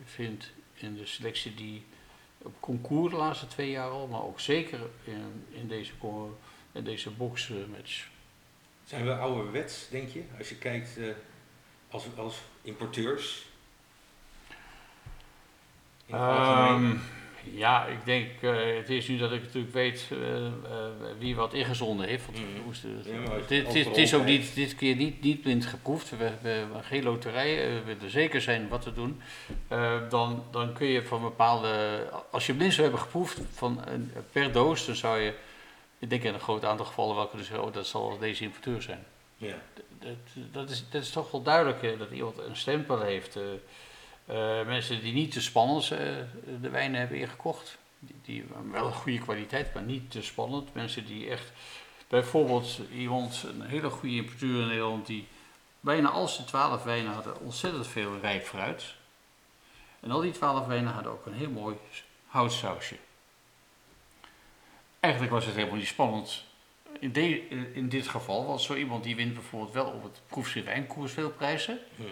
vind 0.04 0.50
in 0.82 0.96
de 0.96 1.06
selectie 1.06 1.54
die 1.54 1.84
op 2.38 2.60
concours 2.60 3.12
de 3.12 3.18
laatste 3.18 3.46
twee 3.46 3.70
jaar 3.70 3.90
al, 3.90 4.06
maar 4.06 4.22
ook 4.22 4.40
zeker 4.40 4.80
in, 5.04 5.44
in 5.50 5.68
deze, 5.68 5.92
in 6.72 6.84
deze 6.84 7.10
boxmatch. 7.10 8.06
Zijn 8.84 9.04
we 9.04 9.14
ouderwets, 9.14 9.88
denk 9.90 10.08
je, 10.08 10.22
als 10.38 10.48
je 10.48 10.56
kijkt 10.56 10.98
als, 11.90 12.06
als 12.16 12.40
importeurs? 12.62 13.46
Um, 16.12 17.00
ja, 17.52 17.86
ik 17.86 18.04
denk, 18.04 18.28
uh, 18.40 18.76
het 18.76 18.90
is 18.90 19.08
nu 19.08 19.16
dat 19.16 19.32
ik 19.32 19.42
natuurlijk 19.42 19.74
weet 19.74 20.08
uh, 20.12 20.18
uh, 20.18 20.50
wie 21.18 21.36
wat 21.36 21.54
ingezonden 21.54 22.06
heeft. 22.06 22.26
Want 22.26 22.38
mm. 22.38 23.24
ja, 23.24 23.56
het 23.84 23.96
is 23.96 24.14
ook 24.14 24.24
niet, 24.24 24.54
dit 24.54 24.74
keer 24.74 24.96
niet, 24.96 25.20
niet 25.20 25.40
blind 25.40 25.66
geproefd. 25.66 26.10
We 26.10 26.24
hebben 26.24 26.84
geen 26.84 27.02
loterij, 27.02 27.56
we 27.56 27.82
willen 27.84 28.10
zeker 28.10 28.40
zijn 28.40 28.68
wat 28.68 28.82
te 28.82 28.92
doen. 28.92 29.20
dan, 30.08 30.44
dan 30.50 30.72
kun 30.72 30.86
je 30.86 31.02
van 31.02 31.22
bepaalde, 31.22 32.02
als 32.30 32.46
je 32.46 32.54
blind 32.54 32.72
zou 32.72 32.82
hebben 32.82 33.04
geproefd 33.04 33.40
van, 33.52 33.80
per 34.32 34.52
doos, 34.52 34.86
dan 34.86 34.94
zou 34.94 35.18
je, 35.18 35.34
ik 35.98 36.10
denk 36.10 36.22
in 36.22 36.34
een 36.34 36.40
groot 36.40 36.64
aantal 36.64 36.86
gevallen 36.86 37.16
wel 37.16 37.26
kunnen 37.26 37.46
zeggen, 37.46 37.66
oh 37.66 37.72
dat 37.72 37.86
zal 37.86 38.18
deze 38.18 38.44
importeur 38.44 38.82
zijn. 38.82 39.04
Ja. 39.36 39.54
Dat, 39.98 40.16
dat, 40.52 40.70
is, 40.70 40.84
dat 40.90 41.02
is 41.02 41.10
toch 41.10 41.30
wel 41.30 41.42
duidelijk 41.42 41.98
dat 41.98 42.10
iemand 42.10 42.38
een 42.38 42.56
stempel 42.56 43.00
heeft. 43.00 43.38
Uh, 44.30 44.66
mensen 44.66 45.00
die 45.00 45.12
niet 45.12 45.32
te 45.32 45.42
spannend 45.42 45.82
uh, 45.84 45.98
de 46.60 46.70
wijnen 46.70 47.00
hebben 47.00 47.18
ingekocht. 47.18 47.78
Die, 47.98 48.16
die 48.22 48.44
wel 48.70 48.86
een 48.86 48.92
goede 48.92 49.18
kwaliteit, 49.18 49.74
maar 49.74 49.82
niet 49.82 50.10
te 50.10 50.22
spannend. 50.22 50.74
Mensen 50.74 51.06
die 51.06 51.30
echt, 51.30 51.52
bijvoorbeeld 52.08 52.80
iemand, 52.92 53.42
een 53.42 53.62
hele 53.62 53.90
goede 53.90 54.14
importeur 54.14 54.60
in 54.60 54.66
Nederland, 54.66 55.06
die 55.06 55.26
bijna 55.80 56.08
al 56.08 56.28
zijn 56.28 56.46
twaalf 56.46 56.82
wijnen 56.82 57.12
hadden 57.12 57.40
ontzettend 57.40 57.86
veel 57.86 58.18
rijp 58.20 58.44
fruit. 58.44 58.94
En 60.00 60.10
al 60.10 60.20
die 60.20 60.32
twaalf 60.32 60.66
wijnen 60.66 60.92
hadden 60.92 61.12
ook 61.12 61.26
een 61.26 61.34
heel 61.34 61.50
mooi 61.50 61.76
houtsausje. 62.26 62.96
Eigenlijk 65.00 65.32
was 65.32 65.44
het 65.44 65.54
helemaal 65.54 65.76
niet 65.76 65.86
spannend. 65.86 66.44
In, 67.00 67.14
in 67.74 67.88
dit 67.88 68.08
geval 68.08 68.46
was 68.46 68.64
zo 68.64 68.74
iemand 68.74 69.04
die 69.04 69.16
wint 69.16 69.34
bijvoorbeeld 69.34 69.72
wel 69.72 69.86
op 69.86 70.02
het 70.02 70.20
proefschrift 70.26 70.66
wijnkoers 70.66 71.12
veel 71.12 71.30
prijzen. 71.30 71.78
Mm. 71.96 72.06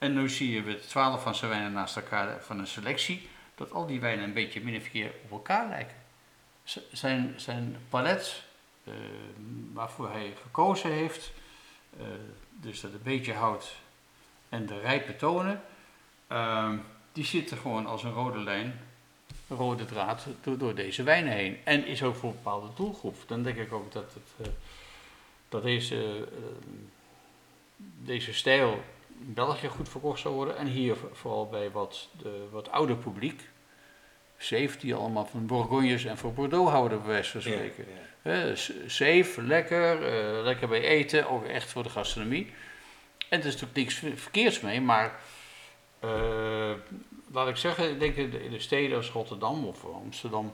En 0.00 0.14
nu 0.14 0.28
zie 0.28 0.50
je 0.50 0.62
met 0.62 0.88
twaalf 0.88 1.22
van 1.22 1.34
zijn 1.34 1.50
wijnen 1.50 1.72
naast 1.72 1.96
elkaar 1.96 2.42
van 2.42 2.58
een 2.58 2.66
selectie, 2.66 3.28
dat 3.54 3.72
al 3.72 3.86
die 3.86 4.00
wijnen 4.00 4.24
een 4.24 4.32
beetje 4.32 4.60
min 4.60 4.76
of 4.76 4.92
meer 4.92 5.12
op 5.24 5.30
elkaar 5.30 5.68
lijken. 5.68 5.96
Zijn, 6.92 7.34
zijn 7.36 7.76
palet, 7.88 8.42
uh, 8.84 8.94
waarvoor 9.72 10.10
hij 10.10 10.32
gekozen 10.42 10.92
heeft, 10.92 11.32
uh, 11.96 12.06
dus 12.50 12.80
dat 12.80 12.92
een 12.92 13.02
beetje 13.02 13.32
hout 13.32 13.76
en 14.48 14.66
de 14.66 14.80
rijpe 14.80 15.16
tonen, 15.16 15.62
uh, 16.32 16.72
die 17.12 17.24
zitten 17.24 17.56
gewoon 17.56 17.86
als 17.86 18.02
een 18.02 18.12
rode 18.12 18.38
lijn, 18.38 18.80
rode 19.48 19.84
draad 19.84 20.26
door, 20.42 20.74
deze 20.74 21.02
wijnen 21.02 21.32
heen. 21.32 21.58
En 21.64 21.86
is 21.86 22.02
ook 22.02 22.16
voor 22.16 22.28
een 22.28 22.36
bepaalde 22.36 22.68
doelgroep. 22.76 23.16
Dan 23.26 23.42
denk 23.42 23.56
ik 23.56 23.72
ook 23.72 23.92
dat, 23.92 24.14
het, 24.14 24.46
uh, 24.46 24.52
dat 25.48 25.62
deze, 25.62 26.28
deze 27.98 28.34
stijl 28.34 28.82
België 29.22 29.68
goed 29.68 29.88
verkocht 29.88 30.20
zou 30.20 30.34
worden. 30.34 30.56
En 30.56 30.66
hier 30.66 30.96
vooral 31.12 31.48
bij 31.48 31.70
wat, 31.70 32.08
de, 32.18 32.46
wat 32.50 32.70
ouder 32.70 32.96
publiek. 32.96 33.48
Safe, 34.36 34.78
die 34.78 34.94
allemaal 34.94 35.26
van 35.26 35.46
Bourgognes 35.46 36.04
en 36.04 36.18
voor 36.18 36.32
Bordeaux 36.32 36.70
houden, 36.70 36.98
bij 36.98 37.08
wijze 37.08 37.30
van 37.30 37.40
spreken. 37.40 37.84
Ja, 38.22 38.32
ja. 38.32 38.54
Safe, 38.86 39.42
lekker, 39.42 39.96
uh, 39.96 40.42
lekker 40.42 40.68
bij 40.68 40.82
eten, 40.82 41.28
ook 41.28 41.44
echt 41.44 41.70
voor 41.70 41.82
de 41.82 41.88
gastronomie. 41.88 42.52
En 43.28 43.40
er 43.40 43.46
is 43.46 43.52
natuurlijk 43.60 43.76
niks 43.76 44.20
verkeerds 44.22 44.60
mee, 44.60 44.80
maar 44.80 45.20
uh, 46.04 46.72
laat 47.32 47.48
ik 47.48 47.56
zeggen, 47.56 47.90
ik 47.90 48.00
denk 48.00 48.16
in 48.16 48.30
de, 48.30 48.44
in 48.44 48.50
de 48.50 48.58
steden 48.58 48.96
als 48.96 49.10
Rotterdam 49.10 49.64
of 49.64 49.84
Amsterdam, 49.84 50.52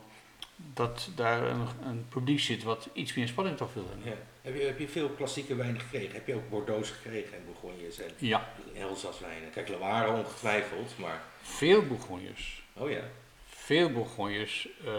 dat 0.55 1.09
daar 1.15 1.43
een, 1.43 1.67
een, 1.83 2.05
publiek 2.09 2.39
zit 2.39 2.63
wat 2.63 2.89
iets 2.93 3.13
meer 3.13 3.27
spanning 3.27 3.57
toch 3.57 3.73
wil 3.73 3.85
hebben. 3.89 4.11
Ja. 4.11 4.17
Heb, 4.47 4.55
je, 4.55 4.65
heb 4.65 4.79
je 4.79 4.87
veel 4.87 5.09
klassieke 5.09 5.55
wijnen 5.55 5.81
gekregen? 5.81 6.13
Heb 6.13 6.27
je 6.27 6.35
ook 6.35 6.49
Bordeaux 6.49 6.89
gekregen 6.89 7.33
en 7.33 7.45
Bourgognes 7.45 7.99
en 7.99 8.11
ja. 8.17 8.49
Elzaswijnen? 8.75 9.49
Kijk, 9.51 9.67
Loire 9.67 10.11
ongetwijfeld, 10.11 10.97
maar... 10.97 11.21
Veel 11.41 11.81
Bourgognes. 11.85 12.63
Oh 12.73 12.89
ja. 12.89 13.01
Veel 13.45 13.91
Bourgognes. 13.91 14.67
Uh, 14.85 14.91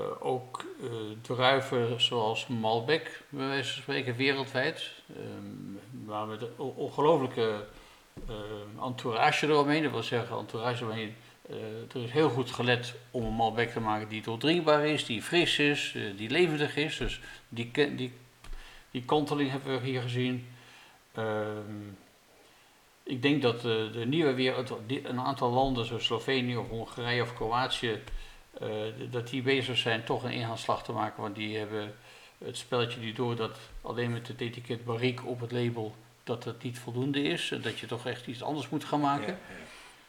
uh, 0.00 0.06
ook 0.18 0.64
uh, 0.82 0.90
druiven 1.20 2.00
zoals 2.00 2.46
Malbec, 2.46 3.22
bij 3.28 3.46
wijze 3.46 3.72
van 3.72 3.82
spreken, 3.82 4.16
wereldwijd. 4.16 4.90
Maar 6.06 6.26
met 6.26 6.42
een 6.42 6.58
ongelooflijke 6.58 7.64
entourage 8.82 9.46
eromheen. 9.46 9.82
Dat 9.82 9.92
wil 9.92 10.02
zeggen, 10.02 10.38
entourage 10.38 10.84
eromheen 10.84 11.16
er 11.94 12.02
is 12.02 12.10
heel 12.10 12.30
goed 12.30 12.50
gelet 12.50 12.94
om 13.10 13.24
een 13.24 13.32
Malbec 13.32 13.70
te 13.70 13.80
maken 13.80 14.08
die 14.08 14.22
doordringbaar 14.22 14.86
is, 14.86 15.04
die 15.04 15.22
fris 15.22 15.58
is, 15.58 15.96
die 16.16 16.30
levendig 16.30 16.76
is. 16.76 16.96
Dus 16.96 17.20
die, 17.48 17.70
die, 17.94 18.12
die 18.90 19.02
kanteling 19.04 19.50
hebben 19.50 19.80
we 19.80 19.86
hier 19.86 20.02
gezien. 20.02 20.46
Ehm, 21.14 21.88
ik 23.02 23.22
denk 23.22 23.42
dat 23.42 23.60
de, 23.60 23.90
de 23.92 24.06
nieuwe 24.06 24.34
wereld, 24.34 24.74
een 25.02 25.20
aantal 25.20 25.50
landen 25.50 25.86
zoals 25.86 26.04
Slovenië 26.04 26.56
of 26.56 26.68
Hongarije 26.68 27.22
of 27.22 27.34
Kroatië, 27.34 27.98
dat 29.10 29.28
die 29.28 29.42
bezig 29.42 29.78
zijn 29.78 30.04
toch 30.04 30.24
een 30.24 30.32
inhaalslag 30.32 30.82
te 30.84 30.92
maken. 30.92 31.22
Want 31.22 31.34
die 31.34 31.56
hebben 31.56 31.94
het 32.44 32.56
spelletje 32.56 33.00
die 33.00 33.12
door 33.12 33.36
dat 33.36 33.58
alleen 33.82 34.12
met 34.12 34.28
het 34.28 34.40
etiket 34.40 34.84
Barrique 34.84 35.26
op 35.26 35.40
het 35.40 35.52
label, 35.52 35.94
dat 36.24 36.44
het 36.44 36.62
niet 36.62 36.78
voldoende 36.78 37.22
is. 37.22 37.50
En 37.50 37.60
dat 37.60 37.78
je 37.78 37.86
toch 37.86 38.06
echt 38.06 38.26
iets 38.26 38.42
anders 38.42 38.68
moet 38.68 38.84
gaan 38.84 39.00
maken. 39.00 39.38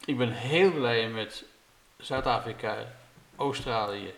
Ik 0.06 0.18
ben 0.18 0.32
heel 0.32 0.72
blij 0.72 1.10
met 1.10 1.46
Zuid-Afrika, 1.98 2.96
Australië, 3.36 4.14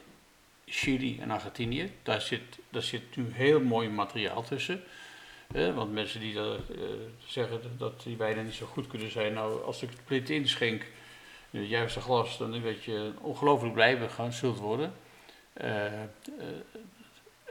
Chili 0.65 1.19
en 1.19 1.31
Argentinië. 1.31 1.91
Daar 2.03 2.21
zit, 2.21 2.41
daar 2.69 2.81
zit 2.81 3.15
nu 3.15 3.25
heel 3.31 3.61
mooi 3.61 3.89
materiaal 3.89 4.43
tussen. 4.43 4.83
want 5.53 5.93
mensen 5.93 6.19
die 6.19 6.33
dat, 6.33 6.59
uh, 6.69 6.83
zeggen 7.25 7.61
dat 7.77 8.03
die 8.03 8.17
wijnen 8.17 8.45
niet 8.45 8.53
zo 8.53 8.65
goed 8.65 8.87
kunnen 8.87 9.11
zijn, 9.11 9.33
nou 9.33 9.63
als 9.63 9.83
ik 9.83 9.89
het 9.89 10.05
plint 10.05 10.29
inschenk 10.29 10.85
in 11.51 11.59
het 11.59 11.69
juiste 11.69 12.01
glas, 12.01 12.37
dan 12.37 12.61
weet 12.61 12.83
je 12.83 13.11
ongelooflijk 13.21 13.73
blij 13.73 14.09
gaan 14.09 14.33
zult 14.33 14.57
worden. 14.57 14.93
Uh, 15.61 15.85
uh, 15.85 16.01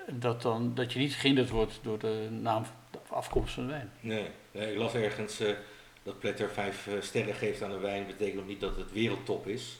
dat, 0.07 0.43
dan, 0.43 0.75
dat 0.75 0.93
je 0.93 0.99
niet 0.99 1.15
gehinderd 1.15 1.51
wordt 1.51 1.79
door 1.83 1.99
de 1.99 2.29
naam 2.31 2.65
afkomst 3.09 3.55
van 3.55 3.67
de 3.67 3.73
wijn. 3.73 3.93
Nee, 4.01 4.27
ik 4.53 4.77
las 4.77 4.95
ergens 4.95 5.41
dat 6.11 6.19
Pletter 6.19 6.51
vijf 6.51 6.89
sterren 7.01 7.35
geeft 7.35 7.63
aan 7.63 7.71
de 7.71 7.79
wijn, 7.79 8.07
betekent 8.07 8.37
nog 8.37 8.47
niet 8.47 8.61
dat 8.61 8.77
het 8.77 8.93
wereldtop 8.93 9.47
is. 9.47 9.79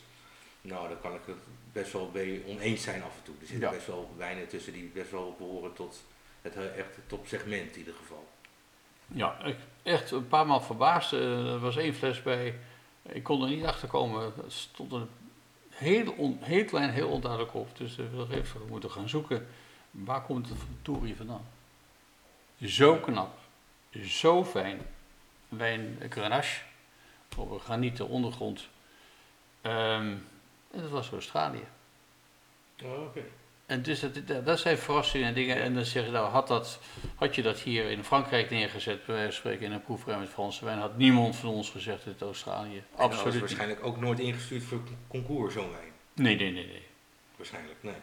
Nou, 0.61 0.89
daar 0.89 0.97
kan 0.97 1.15
ik 1.15 1.21
het 1.27 1.37
best 1.73 1.93
wel 1.93 2.11
mee 2.15 2.45
oneens 2.47 2.83
zijn 2.83 3.03
af 3.03 3.17
en 3.17 3.23
toe. 3.23 3.35
Er 3.41 3.47
zitten 3.47 3.71
best 3.71 3.87
wel 3.87 4.15
wijnen 4.17 4.49
tussen 4.49 4.73
die 4.73 4.91
best 4.95 5.11
wel 5.11 5.35
behoren 5.39 5.73
tot 5.73 6.03
het 6.43 6.57
uh, 6.57 6.79
echte 6.79 7.01
topsegment 7.07 7.73
in 7.73 7.79
ieder 7.79 7.95
geval. 7.95 8.29
Ja, 9.07 9.45
ik, 9.45 9.57
echt 9.83 10.11
een 10.11 10.29
paar 10.29 10.47
maal 10.47 10.61
verbaasd. 10.61 11.13
Uh, 11.13 11.53
er 11.53 11.59
was 11.59 11.77
één 11.77 11.95
fles 11.95 12.23
bij, 12.23 12.55
ik 13.03 13.23
kon 13.23 13.43
er 13.43 13.49
niet 13.49 13.65
achter 13.65 13.89
komen. 13.89 14.23
Er 14.23 14.33
stond 14.47 14.93
een 14.93 15.09
heel, 15.69 16.13
on, 16.13 16.39
heel 16.41 16.65
klein, 16.65 16.91
heel 16.91 17.09
onduidelijk 17.09 17.55
op. 17.55 17.77
Dus 17.77 17.97
we 17.97 18.27
uh, 18.31 18.37
even 18.37 18.61
moeten 18.69 18.91
gaan 18.91 19.09
zoeken. 19.09 19.47
Waar 19.91 20.23
komt 20.23 20.49
het 20.49 20.59
Touri 20.83 21.15
vandaan? 21.15 21.47
Zo 22.63 22.97
knap, 22.97 23.39
zo 24.03 24.45
fijn. 24.45 24.81
Wijn 25.51 25.99
Grenache, 26.09 26.63
op 27.37 27.61
granieten 27.61 28.09
ondergrond. 28.09 28.69
Um, 29.63 30.27
en 30.71 30.81
dat 30.81 30.91
was 30.91 31.11
Australië. 31.11 31.65
Oh, 32.85 33.03
oké. 33.03 33.23
En 33.67 33.83
dus 33.83 34.01
dat, 34.01 34.45
dat 34.45 34.61
zijn 34.61 34.79
verrassingen 34.79 35.27
en 35.29 35.35
dingen. 35.35 35.57
En 35.57 35.75
dan 35.75 35.85
zeg 35.85 36.05
je, 36.05 36.11
nou, 36.11 36.31
had, 36.31 36.49
dat, 36.49 36.81
had 37.15 37.35
je 37.35 37.43
dat 37.43 37.59
hier 37.59 37.91
in 37.91 38.05
Frankrijk 38.05 38.51
neergezet, 38.51 39.07
bij 39.07 39.15
wijze 39.15 39.31
van 39.31 39.37
spreken, 39.37 39.67
in 39.67 39.73
een 39.73 39.83
proefruim 39.83 40.21
met 40.21 40.29
Franse 40.29 40.65
wijn, 40.65 40.79
had 40.79 40.97
niemand 40.97 41.37
van 41.37 41.49
ons 41.49 41.71
gezegd 41.71 42.07
uit 42.07 42.21
Australië. 42.21 42.83
Absoluut. 42.97 43.25
Dat 43.25 43.33
was 43.33 43.41
waarschijnlijk 43.41 43.85
ook 43.85 44.01
nooit 44.01 44.19
ingestuurd 44.19 44.63
voor 44.63 44.81
concours, 45.09 45.55
zo'n 45.55 45.71
wijn. 45.71 45.93
Nee, 46.15 46.37
nee, 46.37 46.53
nee, 46.53 46.67
nee. 46.67 46.87
Waarschijnlijk, 47.37 47.79
nee. 47.81 47.95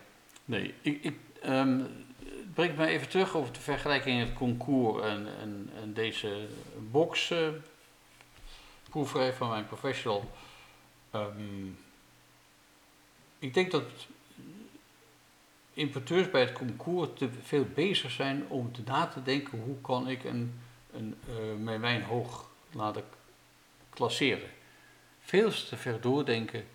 Nee, 0.45 0.73
ik, 0.81 1.03
ik 1.03 1.15
um, 1.45 2.05
het 2.29 2.53
brengt 2.53 2.77
me 2.77 2.85
even 2.85 3.09
terug 3.09 3.35
over 3.35 3.53
de 3.53 3.59
vergelijking 3.59 4.19
in 4.19 4.25
het 4.25 4.33
concours 4.33 5.03
en, 5.03 5.69
deze 5.93 6.47
box 6.91 7.31
uh, 7.31 7.47
proeverij 8.89 9.33
van 9.33 9.49
mijn 9.49 9.67
professional. 9.67 10.31
Um, 11.15 11.77
ik 13.39 13.53
denk 13.53 13.71
dat 13.71 13.83
importeurs 15.73 16.29
bij 16.29 16.41
het 16.41 16.51
concours 16.51 17.09
te 17.13 17.29
veel 17.43 17.65
bezig 17.73 18.11
zijn 18.11 18.45
om 18.47 18.71
te 18.71 18.81
na 18.85 19.07
te 19.07 19.23
denken 19.23 19.59
hoe 19.59 19.81
kan 19.81 20.09
ik 20.09 20.23
een, 20.23 20.59
een, 20.93 21.15
uh, 21.29 21.63
mijn 21.63 21.81
wijn 21.81 22.03
hoog 22.03 22.49
laten 22.71 23.03
klasseren. 23.89 24.49
Veel 25.21 25.49
te 25.49 25.77
ver 25.77 26.01
doordenken 26.01 26.65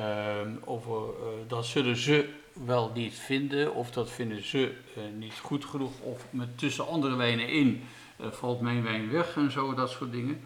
uh, 0.00 0.40
over 0.64 1.08
uh, 1.08 1.28
dat 1.48 1.66
zullen 1.66 1.96
ze 1.96 2.40
wel 2.52 2.90
niet 2.94 3.14
vinden 3.14 3.74
of 3.74 3.90
dat 3.90 4.10
vinden 4.10 4.46
ze 4.46 4.74
uh, 4.96 5.02
niet 5.18 5.38
goed 5.38 5.64
genoeg 5.64 6.00
of 6.00 6.26
met 6.30 6.58
tussen 6.58 6.86
andere 6.86 7.16
wijnen 7.16 7.48
in 7.48 7.82
valt 8.30 8.60
mijn 8.60 8.82
wijn 8.82 9.10
weg 9.10 9.36
en 9.36 9.50
zo, 9.50 9.74
dat 9.74 9.90
soort 9.90 10.12
dingen. 10.12 10.40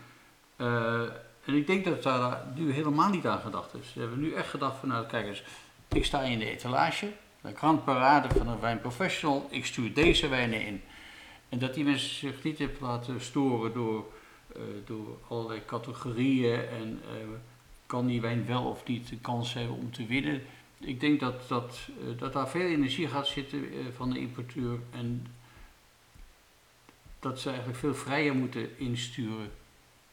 En 1.45 1.55
ik 1.55 1.66
denk 1.66 1.85
dat 1.85 2.03
daar 2.03 2.45
nu 2.55 2.73
helemaal 2.73 3.09
niet 3.09 3.27
aan 3.27 3.40
gedacht 3.40 3.75
is. 3.75 3.90
Ze 3.92 4.01
hebben 4.01 4.21
nu 4.21 4.33
echt 4.33 4.49
gedacht 4.49 4.79
van, 4.79 4.88
nou 4.88 5.07
kijk 5.07 5.27
eens, 5.27 5.42
ik 5.88 6.05
sta 6.05 6.23
in 6.23 6.38
de 6.38 6.51
etalage, 6.51 7.12
de 7.40 7.53
krantparade 7.53 8.29
van 8.38 8.49
een 8.49 8.61
wijnprofessional, 8.61 9.47
ik 9.51 9.66
stuur 9.66 9.95
deze 9.95 10.29
wijnen 10.29 10.66
in. 10.66 10.83
En 11.49 11.59
dat 11.59 11.75
die 11.75 11.85
mensen 11.85 12.14
zich 12.14 12.42
niet 12.42 12.59
hebben 12.59 12.79
laten 12.81 13.21
storen 13.21 13.73
door, 13.73 14.05
door 14.85 15.19
allerlei 15.29 15.64
categorieën 15.66 16.69
en 16.69 17.01
kan 17.87 18.07
die 18.07 18.21
wijn 18.21 18.47
wel 18.47 18.64
of 18.64 18.87
niet 18.87 19.09
de 19.09 19.19
kans 19.19 19.55
hebben 19.55 19.77
om 19.77 19.92
te 19.92 20.07
winnen. 20.07 20.42
Ik 20.81 21.01
denk 21.01 21.21
dat, 21.21 21.49
dat, 21.49 21.79
uh, 22.01 22.19
dat 22.19 22.33
daar 22.33 22.49
veel 22.49 22.67
energie 22.67 23.09
gaat 23.09 23.27
zitten 23.27 23.69
van 23.95 24.11
de 24.11 24.19
importeur 24.19 24.79
en 24.91 25.27
dat 27.19 27.41
ze 27.41 27.49
eigenlijk 27.49 27.79
veel 27.79 27.95
vrijer 27.95 28.35
moeten 28.35 28.79
insturen 28.79 29.51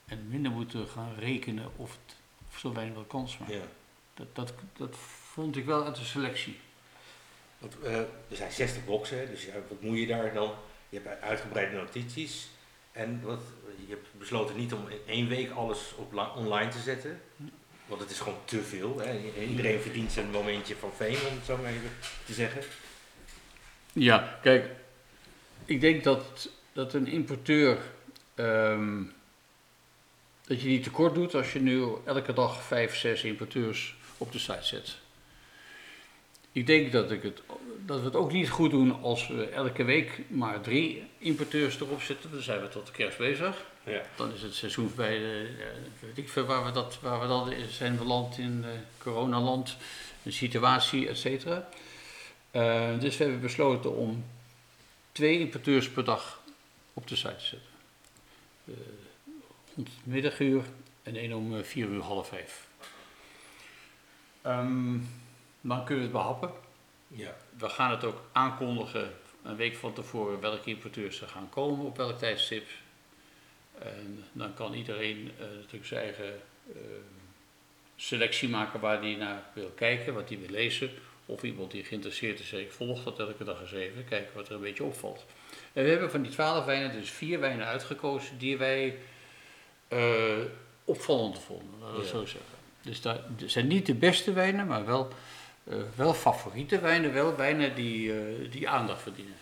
en 0.05 0.27
minder 0.27 0.51
moeten 0.51 0.87
gaan 0.87 1.15
rekenen 1.19 1.71
of, 1.75 1.91
het, 1.91 2.15
of 2.49 2.59
zo 2.59 2.73
weinig 2.73 2.95
wel 2.95 3.03
kans 3.03 3.37
maakt. 3.37 3.51
Ja. 3.51 3.61
Dat, 4.13 4.35
dat, 4.35 4.53
dat 4.73 4.95
vond 5.31 5.57
ik 5.57 5.65
wel 5.65 5.85
uit 5.85 5.95
de 5.95 6.03
selectie. 6.03 6.59
Want, 7.57 7.75
uh, 7.83 7.97
er 7.97 8.07
zijn 8.29 8.51
60 8.51 8.85
boxen, 8.85 9.27
dus 9.29 9.45
ja, 9.45 9.53
wat 9.69 9.81
moet 9.81 9.97
je 9.97 10.07
daar 10.07 10.33
dan? 10.33 10.53
Je 10.89 10.99
hebt 11.03 11.21
uitgebreide 11.21 11.75
notities 11.75 12.49
en 12.91 13.21
wat, 13.21 13.41
je 13.85 13.93
hebt 13.93 14.07
besloten 14.17 14.57
niet 14.57 14.73
om 14.73 14.87
in 14.87 14.99
één 15.05 15.27
week 15.27 15.51
alles 15.51 15.93
op 15.95 16.33
online 16.35 16.71
te 16.71 16.79
zetten. 16.79 17.21
Want 17.93 18.05
het 18.05 18.13
is 18.13 18.19
gewoon 18.23 18.45
te 18.45 18.61
veel. 18.61 18.99
Hè? 18.99 19.19
Iedereen 19.49 19.79
verdient 19.79 20.11
zijn 20.11 20.29
momentje 20.29 20.75
van 20.75 20.91
fame, 20.91 21.27
om 21.29 21.35
het 21.35 21.45
zo 21.45 21.57
maar 21.57 21.71
even 21.71 21.91
te 22.25 22.33
zeggen. 22.33 22.61
Ja, 23.91 24.39
kijk, 24.41 24.69
ik 25.65 25.81
denk 25.81 26.03
dat, 26.03 26.49
dat 26.73 26.93
een 26.93 27.07
importeur 27.07 27.77
um, 28.35 29.13
dat 30.45 30.61
je 30.61 30.67
niet 30.67 30.83
tekort 30.83 31.13
doet 31.13 31.35
als 31.35 31.53
je 31.53 31.59
nu 31.59 31.85
elke 32.05 32.33
dag 32.33 32.63
vijf, 32.63 32.95
zes 32.95 33.23
importeurs 33.23 33.95
op 34.17 34.31
de 34.31 34.39
site 34.39 34.65
zet. 34.65 34.97
Ik 36.51 36.67
denk 36.67 36.91
dat, 36.91 37.11
ik 37.11 37.23
het, 37.23 37.41
dat 37.85 37.99
we 37.99 38.05
het 38.05 38.15
ook 38.15 38.31
niet 38.31 38.49
goed 38.49 38.71
doen 38.71 39.01
als 39.01 39.27
we 39.27 39.49
elke 39.49 39.83
week 39.83 40.21
maar 40.27 40.61
drie 40.61 41.03
importeurs 41.17 41.79
erop 41.79 42.01
zetten. 42.01 42.31
Dan 42.31 42.41
zijn 42.41 42.61
we 42.61 42.69
tot 42.69 42.85
de 42.85 42.91
kerst 42.91 43.17
bezig. 43.17 43.65
Ja. 43.85 44.01
Dan 44.15 44.33
is 44.33 44.41
het 44.41 44.55
seizoen 44.55 44.91
bij, 44.95 45.17
de, 45.17 45.49
weet 45.99 46.17
ik 46.17 46.29
veel 46.29 46.45
waar 46.45 46.65
we, 46.65 46.71
dat, 46.71 46.99
waar 47.01 47.21
we 47.21 47.27
dan 47.27 47.53
zijn 47.69 47.97
beland 47.97 48.37
in 48.37 48.65
coronaland, 48.97 49.77
een 50.23 50.33
situatie, 50.33 51.07
et 51.07 51.17
cetera. 51.17 51.69
Uh, 52.51 52.99
dus 52.99 53.17
we 53.17 53.23
hebben 53.23 53.41
besloten 53.41 53.95
om 53.95 54.25
twee 55.11 55.39
importeurs 55.39 55.89
per 55.89 56.05
dag 56.05 56.41
op 56.93 57.07
de 57.07 57.15
site 57.15 57.35
te 57.35 57.45
zetten. 57.45 57.69
Uh, 58.65 58.75
het 59.75 59.89
middaguur 60.03 60.63
en 61.03 61.15
één 61.15 61.33
om 61.33 61.63
vier 61.63 61.87
uur 61.87 62.01
half 62.01 62.27
vijf. 62.27 62.67
Um, 64.45 65.09
dan 65.61 65.85
kunnen 65.85 66.03
we 66.03 66.11
het 66.11 66.11
behappen. 66.11 66.51
Ja. 67.07 67.35
We 67.57 67.69
gaan 67.69 67.91
het 67.91 68.03
ook 68.03 68.21
aankondigen 68.31 69.13
een 69.43 69.55
week 69.55 69.75
van 69.75 69.93
tevoren 69.93 70.39
welke 70.39 70.69
importeurs 70.69 71.21
er 71.21 71.27
gaan 71.27 71.49
komen 71.49 71.85
op 71.85 71.97
welk 71.97 72.17
tijdstip. 72.17 72.67
En 73.83 74.23
dan 74.31 74.53
kan 74.53 74.73
iedereen 74.73 75.31
uh, 75.39 75.45
natuurlijk 75.55 75.85
zijn 75.85 76.03
eigen 76.03 76.41
uh, 76.75 76.81
selectie 77.95 78.49
maken 78.49 78.79
waar 78.79 79.01
hij 79.01 79.15
naar 79.15 79.43
wil 79.53 79.71
kijken, 79.75 80.13
wat 80.13 80.29
hij 80.29 80.39
wil 80.39 80.49
lezen. 80.49 80.89
Of 81.25 81.43
iemand 81.43 81.71
die 81.71 81.83
geïnteresseerd 81.83 82.39
is, 82.39 82.53
ik 82.53 82.71
volg 82.71 83.03
dat 83.03 83.19
elke 83.19 83.43
dag 83.43 83.61
eens 83.61 83.71
even, 83.71 84.05
kijken 84.05 84.35
wat 84.35 84.47
er 84.47 84.55
een 84.55 84.61
beetje 84.61 84.83
opvalt. 84.83 85.25
En 85.73 85.83
we 85.83 85.89
hebben 85.89 86.11
van 86.11 86.21
die 86.21 86.31
twaalf 86.31 86.65
wijnen 86.65 86.91
dus 86.91 87.09
vier 87.09 87.39
wijnen 87.39 87.65
uitgekozen 87.65 88.37
die 88.37 88.57
wij 88.57 88.97
uh, 89.89 90.37
opvallend 90.85 91.39
vonden, 91.39 91.79
laten 91.79 91.95
we 91.95 92.01
ja. 92.01 92.07
zo 92.07 92.25
zeggen. 92.25 92.51
Dus 92.81 93.01
dat 93.01 93.19
zijn 93.45 93.67
niet 93.67 93.85
de 93.85 93.93
beste 93.93 94.33
wijnen, 94.33 94.67
maar 94.67 94.85
wel 94.85 95.13
uh, 95.63 95.75
wel 95.95 96.13
favoriete 96.13 96.79
wijnen, 96.79 97.13
wel 97.13 97.35
wijnen 97.35 97.75
die, 97.75 98.07
uh, 98.07 98.51
die 98.51 98.69
aandacht 98.69 99.01
verdienen. 99.01 99.35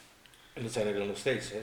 En 0.54 0.64
dat 0.64 0.72
zijn 0.72 0.88
er 0.88 0.94
dan 0.94 1.08
nog 1.08 1.18
steeds, 1.18 1.52
hè? 1.52 1.60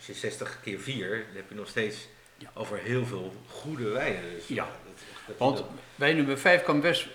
Als 0.00 0.08
je 0.08 0.14
60 0.28 0.60
keer 0.62 0.80
4, 0.80 1.08
dan 1.08 1.36
heb 1.36 1.48
je 1.48 1.54
nog 1.54 1.68
steeds 1.68 2.08
ja. 2.36 2.50
over 2.54 2.78
heel 2.78 3.06
veel 3.06 3.34
goede 3.48 3.88
wijnen. 3.88 4.22
Dus 4.34 4.46
ja, 4.46 4.64
dat, 4.64 5.04
dat 5.26 5.38
want 5.38 5.64
wijn 5.94 6.16
nummer 6.16 6.38
5 6.38 6.62
kan 6.62 6.80
best 6.80 7.06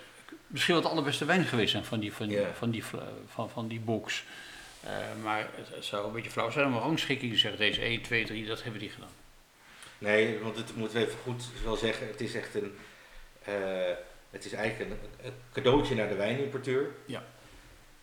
misschien 0.48 0.74
wel 0.74 0.84
het 0.84 0.92
allerbeste 0.92 1.26
wijn 1.26 1.46
geweest 1.46 1.72
zijn 1.72 1.86
van 1.86 2.00
die, 2.00 2.14
van, 2.14 2.30
ja. 2.30 2.54
van 2.54 2.70
die, 2.70 2.84
van, 3.28 3.50
van 3.50 3.68
die 3.68 3.80
box. 3.80 4.24
Uh, 4.84 4.92
maar 5.24 5.50
het 5.56 5.86
zou 5.86 6.06
een 6.06 6.14
beetje 6.14 6.32
flauw 6.32 6.50
zijn 6.50 6.66
om 6.66 6.74
een 6.74 6.80
rangschikking 6.80 7.32
te 7.32 7.38
zeggen, 7.38 7.60
deze 7.60 7.82
1, 7.82 8.02
2, 8.02 8.26
3, 8.26 8.46
dat 8.46 8.64
hebben 8.64 8.80
we 8.80 8.86
niet 8.86 8.96
gedaan. 8.96 9.10
Nee, 9.98 10.40
want 10.40 10.58
het 10.58 10.76
moeten 10.76 10.98
we 10.98 11.06
even 11.06 11.20
goed 11.20 11.44
wel 11.64 11.76
zeggen, 11.76 12.08
het 12.08 12.22
is 12.22 12.36
echt 12.36 12.56
een 12.56 12.78
het 14.36 14.46
is 14.46 14.54
eigenlijk 14.54 14.92
een, 14.92 14.98
een 15.26 15.34
cadeautje 15.54 15.96
naar 15.96 16.10
de 16.10 16.16
wijnimporteur. 16.16 16.88
Ja. 17.06 17.24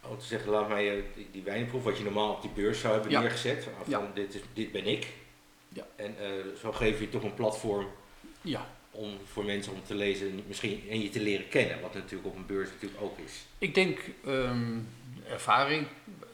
Om 0.09 0.19
te 0.19 0.25
zeggen, 0.25 0.51
laat 0.51 0.69
mij 0.69 0.97
eh, 0.97 1.03
die, 1.15 1.29
die 1.33 1.43
wijnproef, 1.43 1.83
wat 1.85 1.97
je 1.99 2.05
normaal 2.05 2.33
op 2.33 2.43
die 2.43 2.51
beurs 2.51 2.81
zou 2.81 2.93
hebben 2.93 3.11
Ja. 3.11 3.21
neergezet. 3.21 3.65
Van, 3.65 3.73
Ja. 3.87 4.11
dit, 4.15 4.35
is, 4.35 4.41
dit 4.53 4.73
ben 4.73 4.87
ik. 4.87 5.07
Ja. 5.69 5.87
En 5.97 6.19
eh, 6.19 6.31
zo 6.61 6.73
geef 6.73 7.01
je 7.01 7.09
toch 7.09 7.23
een 7.23 7.35
platform 7.35 7.87
Ja, 8.41 8.71
om 8.91 9.19
voor 9.33 9.45
mensen 9.45 9.73
om 9.73 9.83
te 9.85 9.95
lezen 9.95 10.43
misschien, 10.47 10.85
en 10.91 11.01
je 11.03 11.09
te 11.09 11.21
leren 11.21 11.49
kennen. 11.49 11.81
Wat 11.81 11.95
natuurlijk 11.95 12.27
op 12.27 12.37
een 12.37 12.47
beurs 12.47 12.69
natuurlijk 12.71 13.03
ook 13.03 13.19
is. 13.19 13.45
ik 13.59 13.75
denk 13.75 14.01
ehm, 14.27 14.79
ervaring, 15.29 15.87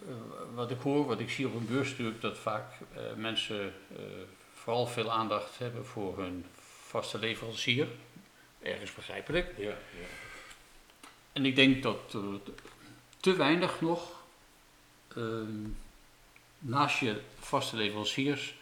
eh, 0.09 0.15
wat 0.55 0.71
ik 0.71 0.81
hoor, 0.81 1.07
wat 1.07 1.21
ik 1.21 1.31
zie 1.31 1.47
op 1.47 1.55
een 1.55 1.67
beurs 1.67 1.91
natuurlijk, 1.91 2.21
dat 2.21 2.39
vaak 2.39 2.73
mensen 3.17 3.73
vooral 4.53 4.87
veel 4.87 5.11
aandacht 5.11 5.59
hebben 5.59 5.87
voor 5.87 6.19
hun 6.19 6.45
vaste 6.87 7.19
leverancier. 7.19 7.89
Ergens 8.63 8.95
begrijpelijk. 8.95 9.55
Ja, 9.57 9.77
En 11.33 11.47
ik 11.47 11.57
denk 11.57 11.83
dat 11.83 12.17
te 13.29 13.37
weinig 13.37 13.81
nog 13.81 14.23
ehm, 15.17 15.69
naast 16.59 16.99
je 16.99 17.21
vaste 17.38 17.77
leveranciers 17.77 18.55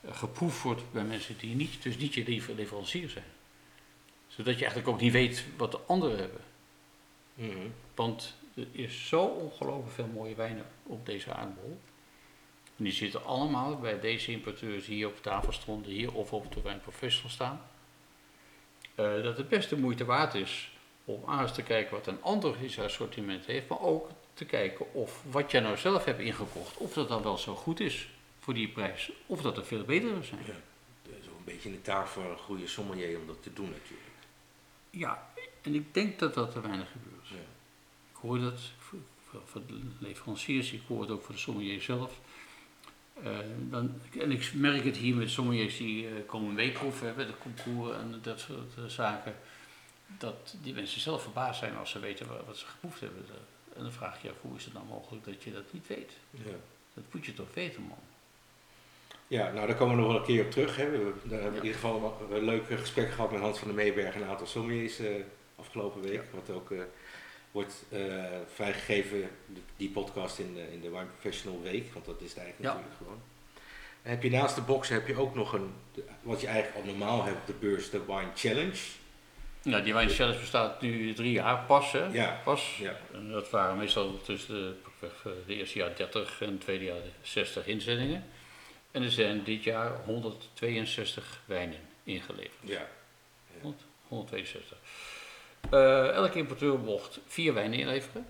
eh, 0.00 0.16
geproefd 0.16 0.62
wordt 0.62 0.92
bij 0.92 1.04
mensen 1.04 1.38
die 1.38 1.54
niet, 1.54 1.82
dus 1.82 1.96
niet 1.96 2.14
je 2.14 2.24
lever- 2.24 2.54
leverancier 2.54 3.08
zijn. 3.08 3.24
Zodat 4.28 4.54
je 4.54 4.60
eigenlijk 4.60 4.88
ook 4.88 5.00
niet 5.00 5.12
weet 5.12 5.44
wat 5.56 5.70
de 5.70 5.80
anderen 5.86 6.18
hebben. 6.18 6.40
Mhm. 7.34 7.68
Want 7.94 8.34
er 8.54 8.66
is 8.72 9.08
zo 9.08 9.20
ongelooflijk 9.22 9.94
veel 9.94 10.06
mooie 10.06 10.34
wijnen 10.34 10.66
op 10.82 11.06
deze 11.06 11.32
aardbol. 11.34 11.80
En 12.76 12.84
die 12.84 12.92
zitten 12.92 13.24
allemaal 13.24 13.78
bij 13.78 14.00
deze 14.00 14.30
importeurs 14.30 14.84
die 14.84 14.94
hier 14.94 15.06
op 15.06 15.22
tafel 15.22 15.52
stonden, 15.52 15.92
hier 15.92 16.14
of 16.14 16.32
op 16.32 16.52
de 16.54 16.60
wijnprofessional 16.60 17.30
staan. 17.30 17.60
Eh, 18.94 19.22
dat 19.22 19.36
het 19.36 19.48
best 19.48 19.68
de 19.68 19.76
moeite 19.76 20.04
waard 20.04 20.34
is 20.34 20.70
om 21.08 21.22
aan 21.26 21.42
eens 21.42 21.54
te 21.54 21.62
kijken 21.62 21.94
wat 21.94 22.06
een 22.06 22.22
ander 22.22 22.56
in 22.62 22.70
zijn 22.70 22.86
assortiment 22.86 23.46
heeft, 23.46 23.68
maar 23.68 23.80
ook 23.80 24.10
te 24.34 24.44
kijken 24.44 24.94
of 24.94 25.22
wat 25.30 25.50
jij 25.50 25.60
nou 25.60 25.76
zelf 25.76 26.04
hebt 26.04 26.20
ingekocht, 26.20 26.76
of 26.76 26.92
dat 26.92 27.08
dan 27.08 27.22
wel 27.22 27.38
zo 27.38 27.54
goed 27.54 27.80
is 27.80 28.08
voor 28.38 28.54
die 28.54 28.68
prijs, 28.68 29.12
of 29.26 29.42
dat 29.42 29.56
er 29.56 29.66
veel 29.66 29.84
betere 29.84 30.22
zijn. 30.22 30.40
Ja. 30.46 30.52
Dat 31.02 31.12
is 31.20 31.28
ook 31.28 31.38
een 31.38 31.44
beetje 31.44 31.68
een 31.68 31.82
taak 31.82 32.06
voor 32.06 32.24
een 32.24 32.38
goede 32.38 32.66
sommelier 32.66 33.18
om 33.18 33.26
dat 33.26 33.42
te 33.42 33.52
doen 33.52 33.70
natuurlijk. 33.70 34.08
Ja, 34.90 35.30
en 35.62 35.74
ik 35.74 35.94
denk 35.94 36.18
dat 36.18 36.34
dat 36.34 36.52
te 36.52 36.60
weinig 36.60 36.90
gebeurt. 36.90 37.28
Ja. 37.28 37.46
Ik 38.10 38.16
hoor 38.20 38.38
dat 38.38 38.60
voor, 38.78 38.98
voor 39.44 39.66
de 39.66 39.80
leveranciers, 39.98 40.72
ik 40.72 40.82
hoor 40.88 41.00
het 41.00 41.10
ook 41.10 41.22
voor 41.22 41.34
de 41.34 41.40
sommelier 41.40 41.82
zelf. 41.82 42.20
Eh, 43.22 43.38
dan, 43.70 44.00
en 44.18 44.30
ik 44.30 44.52
merk 44.54 44.84
het 44.84 44.96
hier 44.96 45.14
met 45.16 45.30
sommeliers 45.30 45.76
die 45.76 46.06
eh, 46.06 46.12
komen 46.26 46.54
meeproeven 46.54 47.06
hebben, 47.06 47.26
de 47.26 47.38
concours 47.38 47.96
en 47.96 48.18
dat 48.22 48.40
soort 48.40 48.76
eh, 48.76 48.84
zaken. 48.84 49.34
Dat 50.18 50.54
die 50.62 50.74
mensen 50.74 51.00
zelf 51.00 51.22
verbaasd 51.22 51.58
zijn 51.58 51.76
als 51.76 51.90
ze 51.90 51.98
weten 51.98 52.28
wa- 52.28 52.44
wat 52.46 52.56
ze 52.56 52.66
geproefd 52.66 53.00
hebben. 53.00 53.24
En 53.76 53.82
dan 53.82 53.92
vraag 53.92 54.22
je 54.22 54.28
je 54.28 54.32
af, 54.34 54.40
hoe 54.40 54.56
is 54.56 54.64
het 54.64 54.74
nou 54.74 54.86
mogelijk 54.86 55.24
dat 55.24 55.42
je 55.42 55.52
dat 55.52 55.72
niet 55.72 55.86
weet? 55.86 56.12
Ja. 56.30 56.50
Dat 56.94 57.04
moet 57.10 57.26
je 57.26 57.34
toch 57.34 57.54
weten, 57.54 57.82
man. 57.82 57.98
Ja, 59.26 59.52
nou 59.52 59.66
daar 59.66 59.76
komen 59.76 59.94
we 59.96 60.00
nog 60.02 60.10
wel 60.10 60.20
een 60.20 60.26
keer 60.26 60.44
op 60.44 60.50
terug. 60.50 60.76
Hè. 60.76 60.90
We, 60.90 61.12
daar 61.24 61.40
hebben 61.40 61.40
we 61.40 61.44
Ja. 61.44 61.46
in 61.48 61.54
ieder 61.64 61.74
geval 61.80 62.28
een 62.30 62.44
leuk 62.44 62.66
gesprek 62.66 63.10
gehad 63.10 63.30
met 63.30 63.40
Hans 63.40 63.58
van 63.58 63.68
der 63.68 63.76
Meeberg 63.76 64.14
en 64.14 64.22
een 64.22 64.28
aantal 64.28 64.46
sommeliers 64.46 64.98
eh, 64.98 65.14
afgelopen 65.56 66.00
week. 66.02 66.22
Wat 66.32 66.56
ook 66.56 66.70
eh, 66.70 66.78
wordt 67.50 67.84
eh, 67.88 68.24
vrijgegeven, 68.54 69.30
die, 69.76 69.90
podcast 69.90 70.38
in 70.38 70.54
de, 70.54 70.72
in 70.72 70.80
de 70.80 70.90
Wine 70.90 71.06
Professional 71.18 71.62
Week. 71.62 71.92
Want 71.92 72.04
dat 72.06 72.20
is 72.20 72.28
het 72.28 72.38
eigenlijk 72.38 72.68
Ja. 72.68 72.74
natuurlijk 72.74 73.02
gewoon. 73.02 73.20
En 74.02 74.10
heb 74.10 74.22
je 74.22 74.30
naast 74.30 74.54
de 74.54 74.60
box 74.62 74.88
heb 74.88 75.06
je 75.06 75.16
ook 75.16 75.34
nog 75.34 75.52
een, 75.52 75.72
wat 76.22 76.40
je 76.40 76.46
eigenlijk 76.46 76.76
al 76.86 76.92
normaal 76.94 77.24
hebt 77.24 77.36
op 77.36 77.46
de 77.46 77.66
beurs, 77.66 77.90
de 77.90 78.04
Wine 78.06 78.30
Challenge. 78.34 78.76
Nou, 79.62 79.82
die 79.82 79.94
wijn 79.94 80.10
zelf 80.10 80.40
bestaat 80.40 80.80
nu 80.80 81.14
drie 81.14 81.32
jaar 81.32 81.58
pas, 81.58 81.92
hè? 81.92 82.06
Ja. 82.06 82.40
Pas. 82.44 82.76
Ja. 82.80 82.96
En 83.12 83.30
dat 83.30 83.50
waren 83.50 83.76
meestal 83.76 84.20
tussen 84.22 84.78
de, 85.46 85.54
eerste 85.54 85.78
jaar 85.78 85.96
30 85.96 86.40
en 86.40 86.50
het 86.50 86.60
tweede 86.60 86.84
jaar 86.84 87.00
60 87.22 87.66
inzendingen. 87.66 88.24
En 88.90 89.02
er 89.02 89.10
zijn 89.10 89.44
dit 89.44 89.64
jaar 89.64 89.92
162 90.04 91.40
wijnen 91.44 91.80
ingeleverd. 92.04 92.52
Ja. 92.60 92.86
100 93.60 93.82
162. 94.08 94.78
Eh, 95.70 96.08
elke 96.08 96.38
importeur 96.38 96.78
mocht 96.78 97.18
vier 97.26 97.54
wijnen 97.54 97.78
inleveren. 97.78 98.26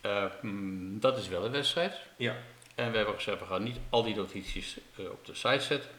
Eh, 0.00 0.24
mm, 0.40 1.00
dat 1.00 1.18
is 1.18 1.28
wel 1.28 1.44
een 1.44 1.50
wedstrijd. 1.50 2.00
Ja. 2.16 2.36
En 2.74 2.90
we 2.90 2.96
hebben 2.96 3.14
gezegd, 3.14 3.38
we 3.38 3.46
gaan 3.46 3.62
niet 3.62 3.78
al 3.90 4.02
die 4.02 4.14
notities 4.14 4.76
eh, 4.96 5.04
op 5.04 5.26
de 5.26 5.34
site 5.34 5.60
zetten. 5.60 5.90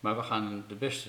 Maar 0.00 0.16
we 0.16 0.22
gaan 0.22 0.64
de 0.68 0.74
beste 0.74 1.08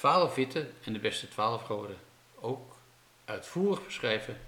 12 0.00 0.34
witte 0.34 0.66
en 0.84 0.92
de 0.92 0.98
beste 0.98 1.28
12 1.28 1.66
rode 1.68 1.92
ook 2.40 2.76
uitvoerig 3.24 3.84
beschrijven 3.84 4.40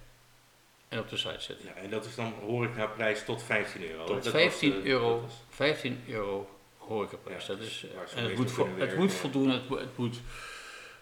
en 0.88 0.98
op 0.98 1.08
de 1.08 1.16
site 1.16 1.40
zetten. 1.40 1.66
ja. 1.66 1.74
En 1.74 1.90
dat 1.90 2.04
is 2.04 2.14
dan 2.14 2.32
horecaprijs 2.40 3.24
tot 3.24 3.42
15 3.42 3.90
euro. 3.90 4.04
Tot 4.04 4.22
Dat 4.24 4.32
15 4.32 4.70
was, 4.72 4.78
eh, 4.82 4.86
euro, 4.86 5.20
was- 5.20 5.32
15 5.48 6.04
euro 6.08 6.48
horecaprijs. 6.76 7.46
Ja, 7.46 7.54
dat 7.54 7.62
is, 7.62 7.78
ze 7.80 8.16
en 8.16 8.24
het 8.24 8.36
moet, 8.36 8.50
vo- 8.50 8.66
het 8.66 8.76
werken. 8.76 8.98
moet 8.98 9.12
voldoen, 9.12 9.48
het, 9.50 9.68
moet- 9.68 9.78
het 9.80 9.96
moet, 9.96 10.20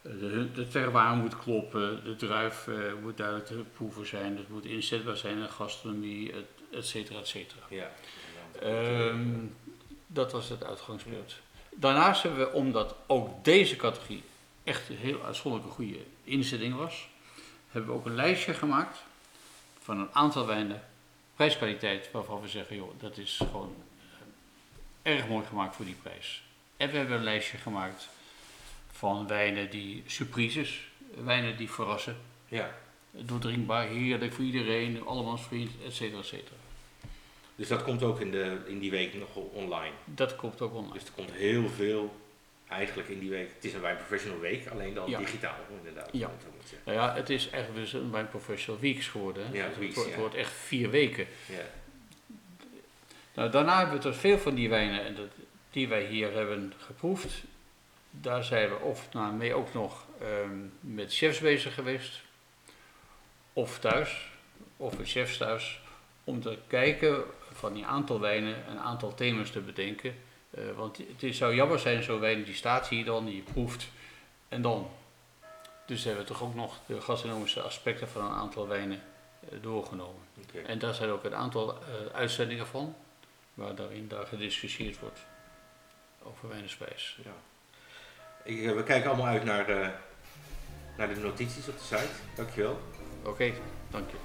de, 0.02 0.52
de 0.52 0.68
terroir 0.68 1.14
moet 1.16 1.38
kloppen, 1.38 2.04
de 2.04 2.16
druif 2.16 2.66
eh, 2.68 2.74
moet 3.02 3.16
duidelijk 3.16 3.46
te 3.46 3.64
proeven 3.74 4.06
zijn, 4.06 4.36
het 4.36 4.48
moet 4.48 4.64
inzetbaar 4.64 5.16
zijn 5.16 5.38
in 5.38 5.48
gastronomie, 5.48 6.32
et, 6.32 6.44
et 6.72 6.86
cetera, 6.86 7.18
et 7.18 7.28
cetera. 7.28 7.60
Ja. 7.68 7.90
Ehm, 8.60 9.28
dat 10.06 10.32
was 10.32 10.48
het 10.48 10.64
uitgangspunt. 10.64 11.36
Daarnaast 11.76 12.22
hebben 12.22 12.40
we, 12.46 12.52
omdat 12.52 12.94
ook 13.06 13.44
deze 13.44 13.76
categorie 13.76 14.22
echt 14.64 14.88
een 14.88 14.96
heel 14.96 15.22
uitzonderlijke 15.24 15.74
goede 15.74 15.98
inzetting 16.24 16.76
was, 16.76 17.08
hebben 17.70 17.90
we 17.90 17.96
ook 17.96 18.06
een 18.06 18.14
lijstje 18.14 18.54
gemaakt 18.54 18.98
van 19.78 19.98
een 19.98 20.14
aantal 20.14 20.46
wijnen, 20.46 20.82
prijskwaliteit, 21.34 22.10
waarvan 22.10 22.40
we 22.40 22.48
zeggen, 22.48 22.76
joh, 22.76 23.00
dat 23.00 23.18
is 23.18 23.36
gewoon 23.36 23.74
eh, 25.02 25.12
erg 25.12 25.28
mooi 25.28 25.46
gemaakt 25.46 25.76
voor 25.76 25.84
die 25.84 25.96
prijs. 26.02 26.42
En 26.76 26.90
we 26.90 26.96
hebben 26.96 27.16
een 27.16 27.24
lijstje 27.24 27.56
gemaakt 27.56 28.08
van 28.92 29.26
wijnen 29.26 29.70
die 29.70 30.02
surprises, 30.06 30.88
wijnen 31.24 31.56
die 31.56 31.70
verrassen, 31.70 32.16
ja. 32.48 32.74
doordringbaar, 33.10 33.86
heerlijk 33.86 34.32
voor 34.32 34.44
iedereen, 34.44 35.06
allemans 35.06 35.42
vriend, 35.42 35.70
et 35.86 35.94
cetera, 35.94 36.18
et 36.18 36.26
cetera. 36.26 36.56
Dus 37.56 37.68
dat 37.68 37.82
komt 37.82 38.02
ook 38.02 38.20
in, 38.20 38.30
de, 38.30 38.58
in 38.66 38.78
die 38.78 38.90
week 38.90 39.14
nog 39.14 39.34
online. 39.34 39.94
Dat 40.04 40.36
komt 40.36 40.60
ook 40.60 40.74
online. 40.74 40.92
Dus 40.92 41.04
er 41.04 41.12
komt 41.12 41.32
heel 41.32 41.68
veel 41.68 42.20
eigenlijk 42.70 43.08
in 43.08 43.18
die 43.18 43.30
week. 43.30 43.50
Het 43.54 43.64
is 43.64 43.72
een 43.74 43.80
Wine 43.80 43.94
Professional 43.96 44.40
Week, 44.40 44.66
alleen 44.68 44.94
dan 44.94 45.10
Ja. 45.10 45.18
digitaal 45.18 45.56
inderdaad. 45.78 46.08
Ja. 46.12 46.30
Nou 46.84 46.98
ja, 46.98 47.14
het 47.14 47.30
is 47.30 47.50
eigenlijk 47.50 47.84
dus 47.84 47.92
een 47.92 48.10
Wine 48.10 48.24
Professional 48.24 48.80
Weeks 48.80 49.06
geworden. 49.08 49.46
hè. 49.46 49.52
Ja, 49.56 49.64
het, 49.64 49.78
weeks, 49.78 49.94
wordt, 49.94 50.08
ja. 50.08 50.14
het 50.14 50.24
wordt 50.24 50.36
echt 50.36 50.52
vier 50.52 50.90
weken. 50.90 51.26
Ja. 51.46 51.64
Nou, 53.34 53.50
daarna 53.50 53.78
hebben 53.78 54.02
we 54.02 54.08
er 54.08 54.14
veel 54.14 54.38
van 54.38 54.54
die 54.54 54.68
wijnen 54.68 55.04
en 55.04 55.14
dat, 55.14 55.28
die 55.70 55.88
wij 55.88 56.04
hier 56.04 56.32
hebben 56.32 56.72
geproefd. 56.78 57.42
Daar 58.10 58.44
zijn 58.44 58.68
we 58.68 58.76
of 58.76 59.12
nou, 59.12 59.32
mee 59.34 59.54
ook 59.54 59.74
nog 59.74 60.06
ehm, 60.20 60.58
met 60.80 61.14
chefs 61.14 61.38
bezig 61.38 61.74
geweest. 61.74 62.20
Of 63.52 63.78
thuis, 63.78 64.28
of 64.76 64.98
met 64.98 65.08
chefs 65.08 65.36
thuis. 65.36 65.80
Om 66.24 66.40
te 66.40 66.58
kijken 66.66 67.24
van 67.52 67.72
die 67.72 67.86
aantal 67.86 68.20
wijnen 68.20 68.56
een 68.68 68.78
aantal 68.78 69.14
thema's 69.14 69.50
te 69.50 69.60
bedenken. 69.60 70.14
Eh, 70.50 70.62
want 70.76 70.96
het 70.98 71.22
is- 71.22 71.36
zou 71.36 71.54
jammer 71.54 71.78
zijn, 71.78 72.02
zo'n 72.02 72.20
wijn 72.20 72.42
die 72.44 72.54
staat 72.54 72.88
hier 72.88 73.04
dan, 73.04 73.24
die 73.24 73.36
je 73.36 73.42
proeft. 73.52 73.88
En 74.48 74.62
dan. 74.62 74.90
Dus 75.86 76.04
hebben 76.04 76.22
we 76.22 76.28
toch 76.28 76.42
ook 76.42 76.54
nog 76.54 76.78
de 76.86 77.00
gastronomische 77.00 77.60
aspecten 77.60 78.08
van 78.08 78.24
een 78.24 78.32
aantal 78.36 78.68
wijnen 78.68 79.02
eh, 79.50 79.58
doorgenomen. 79.62 80.22
Oké. 80.42 80.58
En 80.58 80.78
daar 80.78 80.94
zijn 80.94 81.10
ook 81.10 81.24
een 81.24 81.34
aantal 81.34 81.74
eh, 81.74 81.78
uitzendingen 82.14 82.66
van, 82.66 82.96
waar 83.54 83.74
daarin 83.74 84.08
daar 84.08 84.26
gediscussieerd 84.26 84.98
wordt 85.00 85.18
over 86.22 86.48
wijnenspijs. 86.48 87.18
Ja. 87.24 87.30
Ik, 88.44 88.74
we 88.74 88.82
kijken 88.82 89.08
allemaal 89.10 89.26
uit 89.26 89.44
naar, 89.44 89.68
eh, 89.68 89.88
naar 90.96 91.14
de 91.14 91.20
notities 91.20 91.68
op 91.68 91.78
de 91.78 91.84
site. 91.84 92.12
Dankjewel. 92.34 92.80
Oké, 93.24 93.52
dank 93.90 94.10
je. 94.10 94.16